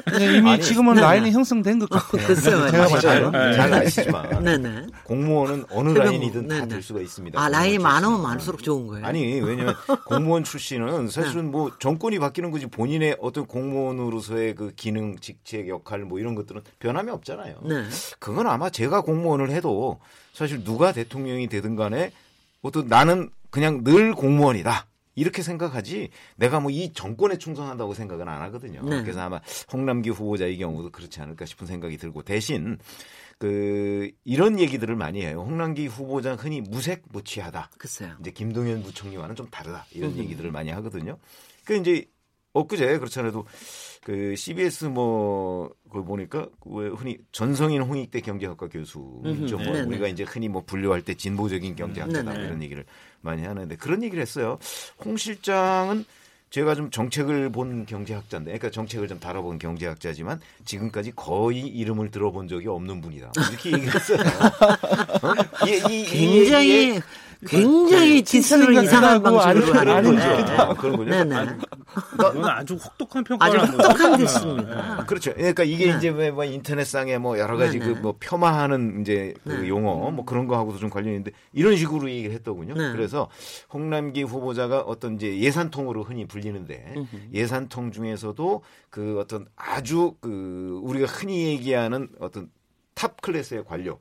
근데 0.06 0.38
이미 0.38 0.50
아니, 0.52 0.62
지금은 0.64 0.96
네, 0.96 1.02
라인이 1.02 1.26
네. 1.28 1.32
형성된 1.32 1.78
것 1.80 1.90
같아요. 1.90 2.26
글쎄요, 2.28 2.72
제가 2.72 2.90
맞아요. 2.90 3.32
때는. 3.32 3.32
잘, 3.32 3.54
잘 3.54 3.74
아시지만 3.74 4.44
네네. 4.44 4.88
공무원은 5.06 5.66
어느 5.70 5.90
새벽- 5.90 6.06
라인이든 6.06 6.48
다. 6.48 6.66
될 6.66 6.82
수가 6.82 7.02
있습니다. 7.02 7.40
아 7.40 7.50
라인이 7.50 7.78
많으면. 7.80 8.22
많을수록 8.24 8.64
좋은 8.64 8.88
거예요. 8.88 9.06
아니 9.06 9.40
왜냐면 9.42 9.76
공무원 10.06 10.44
출신은 10.44 11.10
사실은 11.10 11.52
뭐 11.52 11.72
정권이 11.78 12.18
바뀌는 12.20 12.50
거지 12.52 12.66
본인의 12.68 13.18
어떤 13.20 13.46
공무원으로서의 13.46 14.56
그 14.56 14.72
기능, 14.76 15.18
직책, 15.20 15.68
역할 15.68 16.00
뭐 16.06 16.20
이런 16.20 16.34
것들은 16.36 16.62
변함이 16.80 17.12
없잖아요. 17.12 17.62
네. 17.64 17.84
그건 18.20 18.48
아마 18.48 18.70
제가 18.70 19.02
공무원을 19.02 19.52
해도 19.52 20.00
사실 20.34 20.64
누가 20.64 20.92
대통령이 20.92 21.48
되든 21.48 21.76
간에 21.76 22.12
어떤 22.62 22.88
나는 22.88 23.30
그냥 23.50 23.84
늘 23.84 24.14
공무원이다. 24.14 24.88
이렇게 25.16 25.44
생각하지 25.44 26.10
내가 26.38 26.60
뭐 26.60 26.72
이 26.72 26.92
정권에 26.92 27.38
충성한다고 27.38 27.94
생각은 27.94 28.28
안 28.28 28.42
하거든요. 28.44 28.82
네. 28.84 29.02
그래서 29.04 29.22
아마 29.22 29.40
홍남기 29.72 30.10
후보자의 30.10 30.58
경우도 30.58 30.90
그렇지 30.90 31.22
않을까 31.22 31.46
싶은 31.46 31.68
생각이 31.68 31.98
들고 31.98 32.24
대신 32.24 32.80
그 33.38 34.10
이런 34.24 34.60
얘기들을 34.60 34.96
많이 34.96 35.22
해요. 35.22 35.44
홍남기 35.46 35.86
후보자 35.86 36.36
흔히 36.36 36.62
무색 36.62 37.04
무취하다. 37.10 37.70
글쎄요. 37.78 38.16
이제 38.22 38.32
김동연 38.32 38.82
부총리와는 38.84 39.36
좀 39.36 39.48
다르다 39.50 39.86
이런 39.92 40.12
음. 40.14 40.18
얘기들을 40.18 40.52
많이 40.52 40.72
하거든요. 40.72 41.18
그 41.64 41.76
이제 41.76 42.06
엊그제 42.54 42.98
그렇잖아도 42.98 43.46
그 44.04 44.36
CBS 44.36 44.86
뭐 44.86 45.74
그걸 45.88 46.04
보니까 46.04 46.48
왜 46.66 46.88
흔히 46.90 47.18
전성인 47.32 47.82
홍익대 47.84 48.20
경제학과 48.22 48.68
교수죠. 48.68 49.00
뭐 49.00 49.58
네네. 49.64 49.82
우리가 49.84 50.08
이제 50.08 50.24
흔히 50.24 50.50
뭐 50.50 50.64
분류할 50.66 51.02
때 51.04 51.14
진보적인 51.14 51.76
경제학자다 51.76 52.34
네네. 52.34 52.46
이런 52.46 52.62
얘기를 52.64 52.84
많이 53.22 53.46
하는데 53.46 53.76
그런 53.78 54.04
얘기를 54.04 54.22
했어요. 54.22 54.60
홍 55.06 55.16
실장은 55.16 56.04
제가 56.50 56.76
좀 56.76 56.92
정책을 56.92 57.50
본 57.52 57.88
경제학자인데, 57.88 58.52
그러니까 58.52 58.70
정책을 58.70 59.08
좀 59.08 59.20
다뤄본 59.20 59.58
경제학자지만 59.58 60.40
지금까지 60.66 61.12
거의 61.16 61.62
이름을 61.62 62.12
들어본 62.12 62.48
적이 62.48 62.68
없는 62.68 63.02
분이다. 63.02 63.32
이렇게 63.50 63.72
얘기했어요. 63.72 64.20
어? 64.20 65.68
이- 65.68 66.06
굉장히 66.06 66.70
얘기에 66.70 67.02
굉장히 67.48 68.24
지수를 68.24 68.66
칭찬을 68.66 68.84
이상한 68.84 69.26
하고 69.26 69.38
방식으로 69.38 69.80
하는 69.80 70.16
거죠. 70.16 70.54
아, 70.54 70.74
그런 70.74 70.98
거죠. 70.98 71.10
네네. 71.10 71.58
이건 72.16 72.46
아주 72.46 72.76
혹독한 72.76 73.22
아주 73.22 73.30
평가를 73.30 73.62
한 73.62 73.70
혹독한 73.70 74.12
거죠. 74.12 74.24
뉴스입니다. 74.24 74.98
아, 75.00 75.06
그렇죠. 75.06 75.34
그러니까 75.34 75.64
이게 75.64 75.92
네. 75.92 75.98
이제 75.98 76.10
왜뭐 76.10 76.46
인터넷상에 76.46 77.18
뭐 77.18 77.38
여러 77.38 77.58
가지 77.58 77.80
네, 77.80 77.88
네. 77.88 77.94
그뭐 77.94 78.16
폄하하는 78.20 79.02
이제 79.02 79.34
그 79.44 79.54
네. 79.54 79.68
용어 79.68 80.12
뭐 80.12 80.26
그런 80.26 80.48
거하고도 80.48 80.80
좀 80.80 80.90
관련이 80.90 81.16
있는데 81.16 81.32
이런 81.52 81.76
식으로 81.76 82.10
얘기를 82.10 82.34
했더군요. 82.36 82.74
네. 82.74 82.92
그래서 82.92 83.30
홍남기 83.72 84.24
후보자가 84.24 84.82
어떤 84.82 85.16
이제 85.16 85.38
예산통으로 85.40 86.04
흔히 86.04 86.26
불리는데 86.26 86.96
예산통 87.34 87.92
중에서도 87.92 88.62
그 88.90 89.20
어떤 89.20 89.46
아주 89.56 90.16
그 90.20 90.80
우리가 90.84 91.08
흔히 91.08 91.48
얘기하는 91.48 92.10
어떤 92.20 92.50
탑 92.96 93.22
클래스의 93.22 93.66
관료 93.66 94.00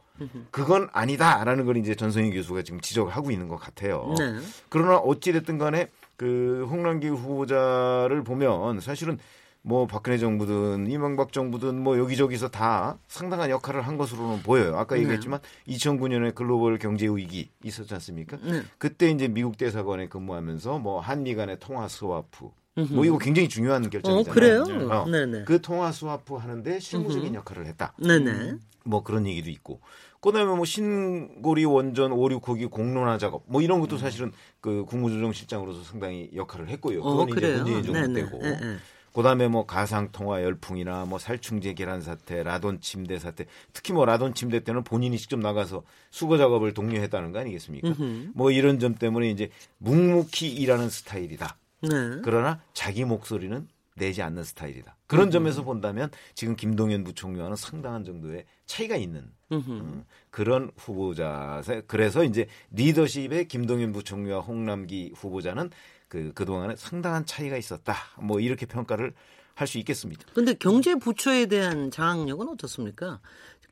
그건 0.50 0.88
아니다라는 0.92 1.64
걸 1.64 1.76
이제 1.76 1.94
전성희 1.94 2.30
교수가 2.32 2.62
지금 2.62 2.80
지적을 2.80 3.12
하고 3.12 3.30
있는 3.30 3.48
것 3.48 3.56
같아요. 3.56 4.14
네. 4.18 4.34
그러나 4.68 4.96
어찌됐든 4.96 5.58
간에 5.58 5.88
그 6.16 6.66
홍남기 6.70 7.08
후보자를 7.08 8.22
보면 8.22 8.80
사실은 8.80 9.18
뭐 9.64 9.86
박근혜 9.86 10.18
정부든 10.18 10.90
이명박 10.90 11.32
정부든 11.32 11.80
뭐 11.80 11.96
여기저기서 11.96 12.48
다 12.48 12.98
상당한 13.06 13.48
역할을 13.48 13.82
한 13.82 13.96
것으로는 13.96 14.42
보여요. 14.42 14.76
아까 14.76 14.96
네. 14.96 15.02
얘기했지만 15.02 15.40
2009년에 15.68 16.34
글로벌 16.34 16.78
경제 16.78 17.06
위기 17.06 17.48
있었지 17.62 17.94
않습니까? 17.94 18.38
네. 18.42 18.62
그때 18.78 19.10
이제 19.10 19.28
미국 19.28 19.56
대사관에 19.56 20.08
근무하면서 20.08 20.78
뭐 20.78 21.00
한미 21.00 21.34
간의 21.36 21.58
통화 21.60 21.86
스와프 21.86 22.50
뭐 22.90 23.04
이거 23.04 23.18
굉장히 23.18 23.48
중요한 23.48 23.84
어 23.84 23.88
결정이잖아요. 23.88 24.34
그래요? 24.34 24.88
어. 24.90 25.06
네네. 25.06 25.44
그 25.44 25.60
통화 25.60 25.92
스와프 25.92 26.34
하는데 26.34 26.80
실무적인 26.80 27.34
역할을 27.34 27.66
했다. 27.66 27.92
네네. 27.98 28.54
뭐 28.84 29.02
그런 29.02 29.26
얘기도 29.26 29.50
있고. 29.50 29.80
그다음에 30.22 30.54
뭐 30.54 30.64
신고리 30.64 31.64
원전 31.64 32.12
5, 32.12 32.16
6호기 32.28 32.70
공론화 32.70 33.18
작업 33.18 33.42
뭐 33.46 33.60
이런 33.60 33.80
것도 33.80 33.98
사실은 33.98 34.32
그 34.60 34.84
국무조정실장으로서 34.86 35.82
상당히 35.82 36.30
역할을 36.34 36.68
했고요. 36.68 37.02
어 37.02 37.10
그건 37.10 37.28
이제 37.28 37.40
그래요. 37.40 37.64
문재인 37.64 37.82
정부. 37.82 38.14
때고. 38.14 38.40
예, 38.44 38.48
예. 38.50 38.76
그다음에 39.12 39.48
뭐 39.48 39.66
가상 39.66 40.10
통화 40.10 40.42
열풍이나 40.42 41.04
뭐 41.04 41.18
살충제 41.18 41.74
계란 41.74 42.00
사태, 42.00 42.42
라돈 42.42 42.80
침대 42.80 43.18
사태, 43.18 43.44
특히 43.72 43.92
뭐 43.92 44.06
라돈 44.06 44.32
침대 44.32 44.60
때는 44.60 44.84
본인이 44.84 45.18
직접 45.18 45.38
나가서 45.38 45.82
수거 46.10 46.38
작업을 46.38 46.72
독려했다는 46.72 47.32
거 47.32 47.40
아니겠습니까? 47.40 47.88
음흠. 47.88 48.30
뭐 48.34 48.50
이런 48.50 48.78
점 48.78 48.94
때문에 48.94 49.28
이제 49.28 49.50
묵묵히 49.78 50.48
일하는 50.48 50.88
스타일이다. 50.88 51.58
네. 51.82 51.88
그러나 52.22 52.60
자기 52.72 53.04
목소리는 53.04 53.68
내지 53.94 54.22
않는 54.22 54.44
스타일이다. 54.44 54.96
그런 55.06 55.30
점에서 55.30 55.62
본다면 55.62 56.10
지금 56.34 56.56
김동연 56.56 57.04
부총리와는 57.04 57.56
상당한 57.56 58.04
정도의 58.04 58.44
차이가 58.66 58.96
있는 58.96 59.30
음, 59.52 60.04
그런 60.30 60.70
후보자. 60.76 61.62
그래서 61.86 62.24
이제 62.24 62.46
리더십의 62.70 63.48
김동연 63.48 63.92
부총리와 63.92 64.40
홍남기 64.40 65.12
후보자는 65.14 65.70
그 66.08 66.32
그동안에 66.34 66.76
상당한 66.76 67.26
차이가 67.26 67.56
있었다. 67.56 67.94
뭐 68.20 68.40
이렇게 68.40 68.66
평가를 68.66 69.14
할 69.54 69.68
수 69.68 69.78
있겠습니다. 69.78 70.24
근데 70.34 70.54
경제부처에 70.54 71.46
대한 71.46 71.90
장악력은 71.90 72.48
어떻습니까? 72.48 73.20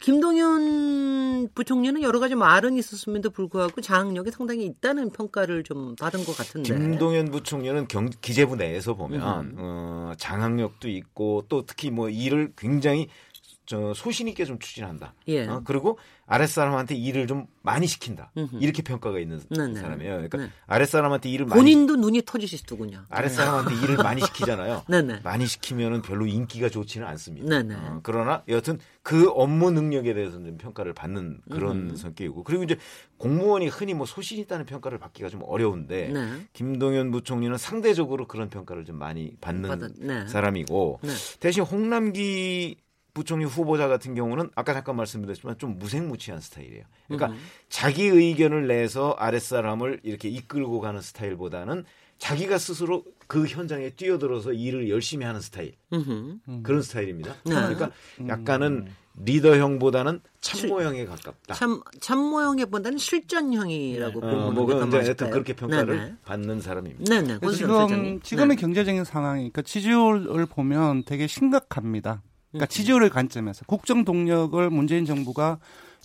김동연 0.01 1.51
부총리는 1.55 2.03
여러 2.03 2.21
가지 2.21 2.35
말은 2.35 2.77
있었음에도 2.77 3.31
불구하고 3.31 3.81
장악력이 3.81 4.31
상당히 4.31 4.65
있다는 4.65 5.11
평가를 5.11 5.63
좀 5.63 5.95
받은 5.97 6.25
것 6.25 6.37
같은데. 6.37 6.75
김동연 6.75 7.31
부총리는 7.31 7.87
경, 7.87 8.09
기재부 8.21 8.57
내에서 8.57 8.95
보면 8.95 9.21
음. 9.41 9.55
어, 9.59 10.13
장악력도 10.17 10.89
있고 10.89 11.45
또 11.49 11.65
특히 11.67 11.91
뭐 11.91 12.09
일을 12.09 12.53
굉장히 12.57 13.09
저 13.71 13.95
소신 13.95 14.27
있게 14.27 14.45
좀 14.45 14.59
추진한다. 14.59 15.15
예. 15.29 15.47
어, 15.47 15.63
그리고 15.65 15.97
아랫사람한테 16.27 16.97
일을 16.97 17.29
좀 17.29 17.47
많이 17.63 17.87
시킨다. 17.87 18.33
음흠. 18.37 18.57
이렇게 18.61 18.83
평가가 18.83 19.21
있는 19.21 19.41
네네. 19.49 19.79
사람이에요. 19.81 20.13
그러니까 20.15 20.39
네. 20.39 20.51
아랫사람한테 20.67 21.29
일을 21.29 21.47
많이 21.47 21.61
본인도 21.61 21.95
눈이 21.95 22.23
터지시더군요. 22.27 23.05
아랫사람한테 23.09 23.77
일을 23.85 23.97
많이 23.99 24.23
시키잖아요. 24.23 24.83
네네. 24.89 25.21
많이 25.23 25.47
시키면은 25.47 26.03
별로 26.03 26.27
인기가 26.27 26.69
좋지는 26.69 27.07
않습니다. 27.07 27.59
어, 27.79 28.01
그러나 28.03 28.43
여하튼 28.49 28.81
그 29.03 29.29
업무 29.31 29.71
능력에 29.71 30.15
대해서는 30.15 30.47
좀 30.47 30.59
평가를 30.59 30.93
받는 30.93 31.43
그런 31.53 31.91
음. 31.91 31.97
성격이고 31.97 32.43
그리고 32.43 32.65
이제 32.65 32.77
공무원이 33.19 33.69
흔히 33.69 33.95
뭐 33.95 34.05
소신 34.05 34.41
있다는 34.41 34.67
평가를 34.67 34.99
받기가 34.99 35.29
좀 35.29 35.43
어려운데 35.45 36.09
네. 36.09 36.29
김동연 36.55 37.13
부총리는 37.13 37.57
상대적으로 37.57 38.27
그런 38.27 38.51
평가를 38.51 38.85
좀 38.85 38.97
많이 38.97 39.37
받는 39.41 39.71
받은- 39.71 39.95
네. 40.01 40.27
사람이고 40.27 40.99
네. 41.05 41.11
대신 41.39 41.63
홍남기 41.63 42.77
부총리 43.15 43.45
후보자 43.45 43.89
같은 43.89 44.15
경우는 44.15 44.51
아까 44.55 44.73
잠깐 44.73 44.97
말씀드렸지만 44.97 45.59
좀 45.59 45.79
무색무취한 45.79 46.41
스타일이에요. 46.41 46.85
그러니까 47.09 47.39
자기 47.69 48.07
의견을 48.07 48.67
내서 48.67 49.13
아랫사람을 49.19 50.01
이렇게 50.03 50.29
이끌고 50.29 50.81
가는 50.81 51.01
스타일보다는 51.01 51.85
자기가 52.19 52.59
스스로 52.59 53.05
그 53.27 53.47
현장에 53.47 53.91
뛰어들어서 53.91 54.53
일을 54.53 54.91
열심히 54.91 55.25
하는 55.25 55.41
스타일. 55.41 55.73
음흠. 55.93 56.63
그런 56.63 56.83
스타일입니다. 56.83 57.35
네. 57.45 57.55
그러니까 57.55 57.91
약간은 58.29 58.89
리더형보다는 59.15 60.21
참모형에 60.41 61.07
가깝다. 61.07 61.55
참 61.55 61.81
참모형보다는 62.01 62.99
실전형이라고 62.99 64.19
어, 64.19 64.53
보면 64.53 64.55
뭐 64.55 64.99
하여튼? 64.99 65.31
그렇게 65.31 65.55
평가를 65.55 65.97
네네. 65.97 66.15
받는 66.25 66.61
사람입니다. 66.61 67.15
네네. 67.15 67.35
지금 67.41 67.53
실장님. 67.53 68.21
지금의 68.21 68.57
네. 68.57 68.61
경제적인 68.61 69.05
상황이 69.05 69.41
그러니까 69.41 69.63
지지율을 69.63 70.47
보면 70.47 71.05
되게 71.05 71.27
심각합니다. 71.27 72.23
그러니까 72.51 72.67
지지율의 72.67 73.11
관점에서 73.11 73.65
국정 73.67 74.05
동력을 74.05 74.71
문재인 74.71 75.05
정부가 75.05 75.59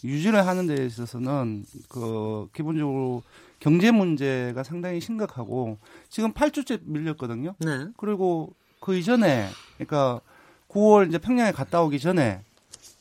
유지를 0.04 0.46
하는 0.46 0.68
데 0.68 0.86
있어서는 0.86 1.66
그 1.90 2.48
기본적으로 2.54 3.24
경제 3.60 3.92
문제가 3.92 4.64
상당히 4.64 5.02
심각하고 5.02 5.78
지금 6.10 6.34
8주째 6.34 6.80
밀렸거든요. 6.84 7.56
네. 7.60 7.88
그리고 7.98 8.54
그 8.80 8.96
이전에 8.96 9.48
그러니까 9.78 10.22
9월 10.70 11.08
이제 11.08 11.18
평양에 11.18 11.52
갔다 11.52 11.82
오기 11.82 12.00
전에 12.00 12.42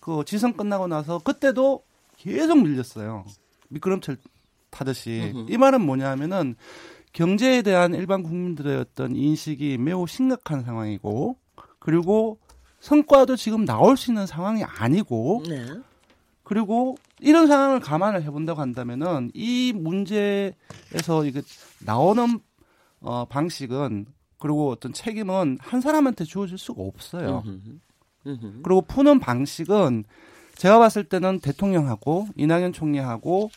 그 0.00 0.22
지선 0.26 0.56
끝나고 0.56 0.86
나서 0.86 1.18
그때도 1.18 1.82
계속 2.16 2.62
밀렸어요. 2.62 3.24
미끄럼틀 3.68 4.16
타듯이. 4.70 5.32
음흠. 5.34 5.52
이 5.52 5.58
말은 5.58 5.82
뭐냐면은 5.82 6.56
경제에 7.12 7.62
대한 7.62 7.94
일반 7.94 8.22
국민들의 8.22 8.76
어떤 8.78 9.14
인식이 9.14 9.78
매우 9.78 10.06
심각한 10.06 10.62
상황이고 10.62 11.36
그리고 11.78 12.38
성과도 12.84 13.34
지금 13.34 13.64
나올 13.64 13.96
수 13.96 14.10
있는 14.10 14.26
상황이 14.26 14.62
아니고 14.62 15.42
네. 15.48 15.64
그리고 16.42 16.96
이런 17.18 17.46
상황을 17.46 17.80
감안을 17.80 18.22
해본다고 18.24 18.60
한다면은 18.60 19.30
이 19.32 19.72
문제에서 19.74 21.24
이게 21.24 21.40
나오는 21.80 22.38
어, 23.00 23.24
방식은 23.24 24.04
그리고 24.38 24.70
어떤 24.70 24.92
책임은 24.92 25.56
한 25.62 25.80
사람한테 25.80 26.24
주어질 26.24 26.58
수가 26.58 26.82
없어요. 26.82 27.42
음흠. 27.46 27.78
음흠. 28.26 28.60
그리고 28.62 28.82
푸는 28.82 29.18
방식은 29.18 30.04
제가 30.56 30.78
봤을 30.78 31.04
때는 31.04 31.40
대통령하고 31.40 32.28
이낙연 32.36 32.74
총리하고 32.74 33.50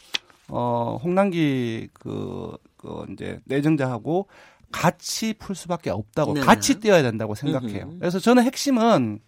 어 0.48 0.98
홍남기 1.04 1.90
그 1.92 2.56
그 2.78 3.06
이제 3.12 3.40
내정자하고 3.46 4.28
같이 4.72 5.34
풀 5.34 5.56
수밖에 5.56 5.90
없다고 5.90 6.36
네. 6.36 6.42
같이 6.42 6.80
뛰어야 6.80 7.02
된다고 7.02 7.36
생각해요. 7.36 7.86
음흠. 7.86 8.00
그래서 8.00 8.20
저는 8.20 8.44
핵심은 8.44 9.20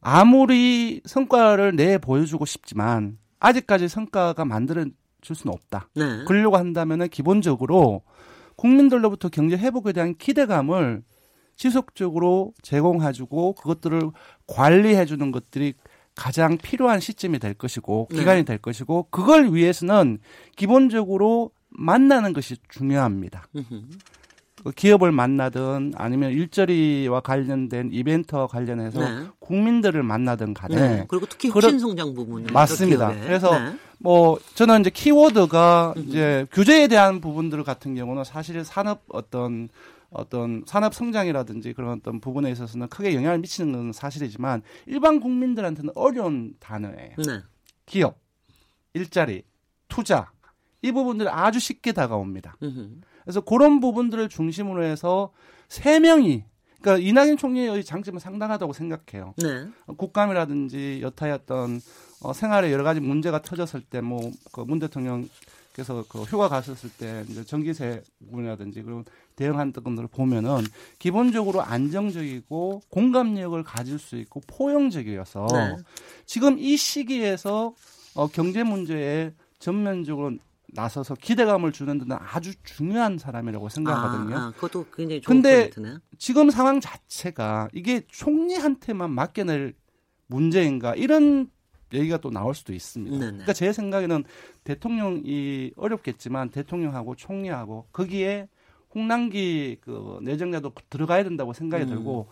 아무리 0.00 1.00
성과를 1.04 1.76
내 1.76 1.98
보여주고 1.98 2.44
싶지만 2.44 3.18
아직까지 3.38 3.88
성과가 3.88 4.44
만들어 4.44 4.84
줄 5.20 5.36
수는 5.36 5.54
없다. 5.54 5.88
네. 5.94 6.24
그러려고 6.26 6.56
한다면은 6.56 7.08
기본적으로 7.08 8.02
국민들로부터 8.56 9.28
경제 9.28 9.56
회복에 9.56 9.92
대한 9.92 10.16
기대감을 10.16 11.02
지속적으로 11.56 12.52
제공해주고 12.62 13.54
그것들을 13.54 14.10
관리해주는 14.46 15.30
것들이 15.32 15.74
가장 16.14 16.58
필요한 16.58 17.00
시점이 17.00 17.38
될 17.38 17.54
것이고 17.54 18.08
네. 18.10 18.18
기간이 18.18 18.44
될 18.44 18.58
것이고 18.58 19.08
그걸 19.10 19.54
위해서는 19.54 20.18
기본적으로 20.56 21.52
만나는 21.70 22.32
것이 22.32 22.56
중요합니다. 22.68 23.46
음흠. 23.56 23.82
그 24.64 24.70
기업을 24.70 25.10
만나든 25.12 25.92
아니면 25.96 26.30
일자리와 26.32 27.20
관련된 27.20 27.90
이벤트와 27.92 28.46
관련해서 28.46 29.00
네. 29.00 29.26
국민들을 29.40 30.02
만나든 30.02 30.54
간에 30.54 30.74
네. 30.76 31.04
그리고 31.08 31.26
특히 31.26 31.48
그런- 31.50 31.64
혁신 31.64 31.78
성장 31.80 32.14
부분 32.14 32.44
맞습니다. 32.52 33.12
그래서 33.22 33.50
뭐 33.98 34.38
저는 34.54 34.80
이제 34.82 34.90
키워드가 34.90 35.94
이제 35.96 36.46
규제에 36.52 36.88
대한 36.88 37.20
부분들 37.20 37.64
같은 37.64 37.94
경우는 37.94 38.24
사실 38.24 38.64
산업 38.64 39.02
어떤 39.08 39.68
어떤 40.10 40.62
산업 40.66 40.94
성장이라든지 40.94 41.72
그런 41.72 41.98
어떤 41.98 42.20
부분에 42.20 42.50
있어서는 42.50 42.88
크게 42.88 43.14
영향을 43.14 43.38
미치는 43.38 43.72
건 43.72 43.92
사실이지만 43.92 44.62
일반 44.86 45.20
국민들한테는 45.20 45.90
어려운 45.94 46.54
단어예요. 46.60 47.16
네. 47.26 47.40
기업, 47.86 48.18
일자리, 48.94 49.42
투자 49.88 50.30
이 50.82 50.92
부분들이 50.92 51.28
아주 51.30 51.58
쉽게 51.58 51.92
다가옵니다. 51.92 52.56
음흠. 52.62 52.88
그래서 53.24 53.40
그런 53.40 53.80
부분들을 53.80 54.28
중심으로 54.28 54.84
해서 54.84 55.30
세 55.68 55.98
명이 56.00 56.44
그러니까 56.80 57.08
이낙연 57.08 57.36
총리의 57.36 57.84
장점은 57.84 58.18
상당하다고 58.18 58.72
생각해요. 58.72 59.34
네. 59.38 59.66
국감이라든지 59.96 61.00
여타의 61.02 61.32
어떤 61.32 61.80
어, 62.20 62.32
생활에 62.32 62.72
여러 62.72 62.82
가지 62.84 63.00
문제가 63.00 63.40
터졌을 63.42 63.80
때 63.82 64.00
뭐 64.00 64.30
그 64.52 64.64
문 64.64 64.78
대통령께서 64.80 66.04
그 66.08 66.22
휴가 66.22 66.48
갔었을 66.48 66.90
때 66.98 67.24
이제 67.28 67.44
전기세 67.44 68.02
부분이라든지 68.26 68.82
그런 68.82 69.04
대응한 69.36 69.72
것들을 69.72 70.08
보면은 70.08 70.58
기본적으로 70.98 71.62
안정적이고 71.62 72.82
공감력을 72.90 73.62
가질 73.62 73.98
수 73.98 74.16
있고 74.16 74.40
포용적이어서 74.48 75.46
네. 75.52 75.76
지금 76.26 76.58
이 76.58 76.76
시기에서 76.76 77.74
어, 78.14 78.26
경제 78.26 78.62
문제에 78.62 79.32
전면적으로 79.58 80.32
나서서 80.72 81.14
기대감을 81.14 81.72
주는 81.72 81.98
데는 81.98 82.16
아주 82.18 82.54
중요한 82.62 83.18
사람이라고 83.18 83.68
생각하거든요. 83.68 84.36
아, 84.36 84.40
아, 84.46 84.50
그것도 84.52 84.86
굉장히 84.94 85.20
좋은 85.20 85.36
근데 85.36 85.70
포인트네. 85.70 85.98
지금 86.18 86.50
상황 86.50 86.80
자체가 86.80 87.68
이게 87.72 88.02
총리한테만 88.08 89.10
맡겨낼 89.10 89.74
문제인가 90.26 90.94
이런 90.94 91.50
얘기가 91.92 92.16
또 92.18 92.30
나올 92.30 92.54
수도 92.54 92.72
있습니다. 92.72 93.16
네네. 93.16 93.30
그러니까 93.30 93.52
제 93.52 93.70
생각에는 93.72 94.24
대통령이 94.64 95.72
어렵겠지만 95.76 96.48
대통령하고 96.48 97.16
총리하고 97.16 97.88
거기에 97.92 98.48
홍남기 98.94 99.76
그 99.82 100.18
내정자도 100.22 100.72
들어가야 100.88 101.22
된다고 101.24 101.52
생각이 101.52 101.84
음. 101.84 101.88
들고 101.88 102.28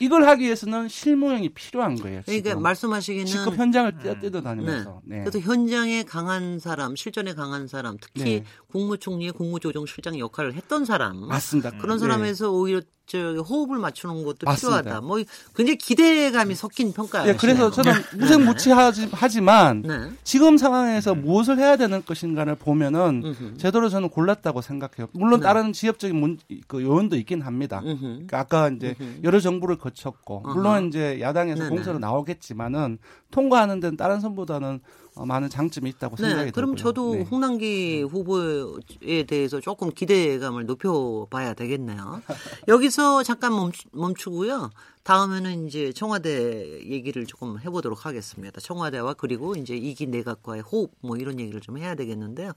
이걸 0.00 0.26
하기 0.28 0.44
위해서는 0.44 0.88
실무형이 0.88 1.50
필요한 1.50 1.96
거예요. 1.96 2.22
그러니까 2.24 2.50
지금. 2.50 2.62
말씀하시기는 2.62 3.26
직접 3.26 3.54
현장을 3.56 3.98
뛰어 3.98 4.18
뛰어 4.20 4.40
다니면서. 4.40 5.00
네. 5.04 5.18
네. 5.18 5.24
그래서 5.24 5.40
현장에 5.40 6.04
강한 6.04 6.58
사람, 6.58 6.94
실전에 6.94 7.34
강한 7.34 7.66
사람, 7.66 7.96
특히 8.00 8.22
네. 8.22 8.44
국무총리의 8.68 9.32
국무조정실장 9.32 10.18
역할을 10.18 10.54
했던 10.54 10.84
사람, 10.84 11.26
맞습니다. 11.26 11.70
그런 11.78 11.96
네. 11.96 12.00
사람에서 12.00 12.50
오히려 12.52 12.80
저 13.08 13.18
호흡을 13.36 13.78
맞추는 13.78 14.24
것도 14.24 14.38
맞습니다. 14.44 14.82
필요하다. 14.82 15.06
뭐 15.06 15.16
굉장히 15.56 15.78
기대감이 15.78 16.54
섞인 16.54 16.92
평가예요. 16.92 17.30
예, 17.30 17.36
그래서 17.36 17.70
저는 17.70 17.92
무색무취하지만 18.18 19.82
네. 19.82 20.10
지금 20.24 20.58
상황에서 20.58 21.14
무엇을 21.14 21.58
해야 21.58 21.76
되는 21.76 22.04
것인가를 22.04 22.56
보면은 22.56 23.22
음흠. 23.24 23.56
제대로 23.56 23.88
저는 23.88 24.10
골랐다고 24.10 24.60
생각해요. 24.60 25.08
물론 25.12 25.40
네. 25.40 25.44
다른 25.44 25.72
지역적인 25.72 26.14
문, 26.14 26.38
그 26.66 26.82
요인도 26.82 27.16
있긴 27.16 27.40
합니다. 27.40 27.80
그러니까 27.80 28.40
아까 28.40 28.68
이제 28.68 28.94
음흠. 29.00 29.20
여러 29.24 29.40
정부를 29.40 29.76
거쳤고. 29.76 30.40
물론 30.40 30.88
이제 30.88 31.18
야당에서. 31.20 31.68
공세로 31.68 31.98
나오겠지만은 31.98 32.98
통과하는 33.30 33.80
데는 33.80 33.96
다른 33.96 34.20
선보다는 34.20 34.68
어, 34.68 35.07
많은 35.24 35.48
장점이 35.48 35.90
있다고 35.90 36.16
생각이 36.16 36.46
네, 36.46 36.50
그럼 36.50 36.74
들고요. 36.74 36.82
저도 36.82 37.14
네. 37.14 37.22
홍남기 37.22 38.02
후보에 38.02 39.24
대해서 39.26 39.60
조금 39.60 39.90
기대감을 39.90 40.66
높여봐야 40.66 41.54
되겠네요. 41.54 42.22
여기서 42.68 43.22
잠깐 43.22 43.52
멈추, 43.52 43.88
멈추 43.92 44.30
고요. 44.30 44.70
다음에는 45.02 45.66
이제 45.66 45.92
청와대 45.92 46.82
얘기를 46.84 47.24
조금 47.24 47.58
해보도록 47.58 48.04
하겠습니다. 48.04 48.60
청와대와 48.60 49.14
그리고 49.14 49.54
이제 49.54 49.74
이기 49.74 50.06
내각과의 50.06 50.62
호흡 50.62 50.92
뭐 51.00 51.16
이런 51.16 51.40
얘기를 51.40 51.60
좀 51.60 51.78
해야 51.78 51.94
되겠는데요. 51.94 52.52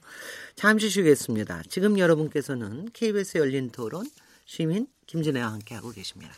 잠시 0.55 0.89
쉬겠습니다. 0.89 1.64
지금 1.70 1.97
여러분께서는 1.97 2.89
KBS 2.91 3.38
열린 3.38 3.70
토론 3.70 4.05
시민 4.45 4.88
김진애와 5.07 5.53
함께하고 5.53 5.91
계십니다. 5.91 6.34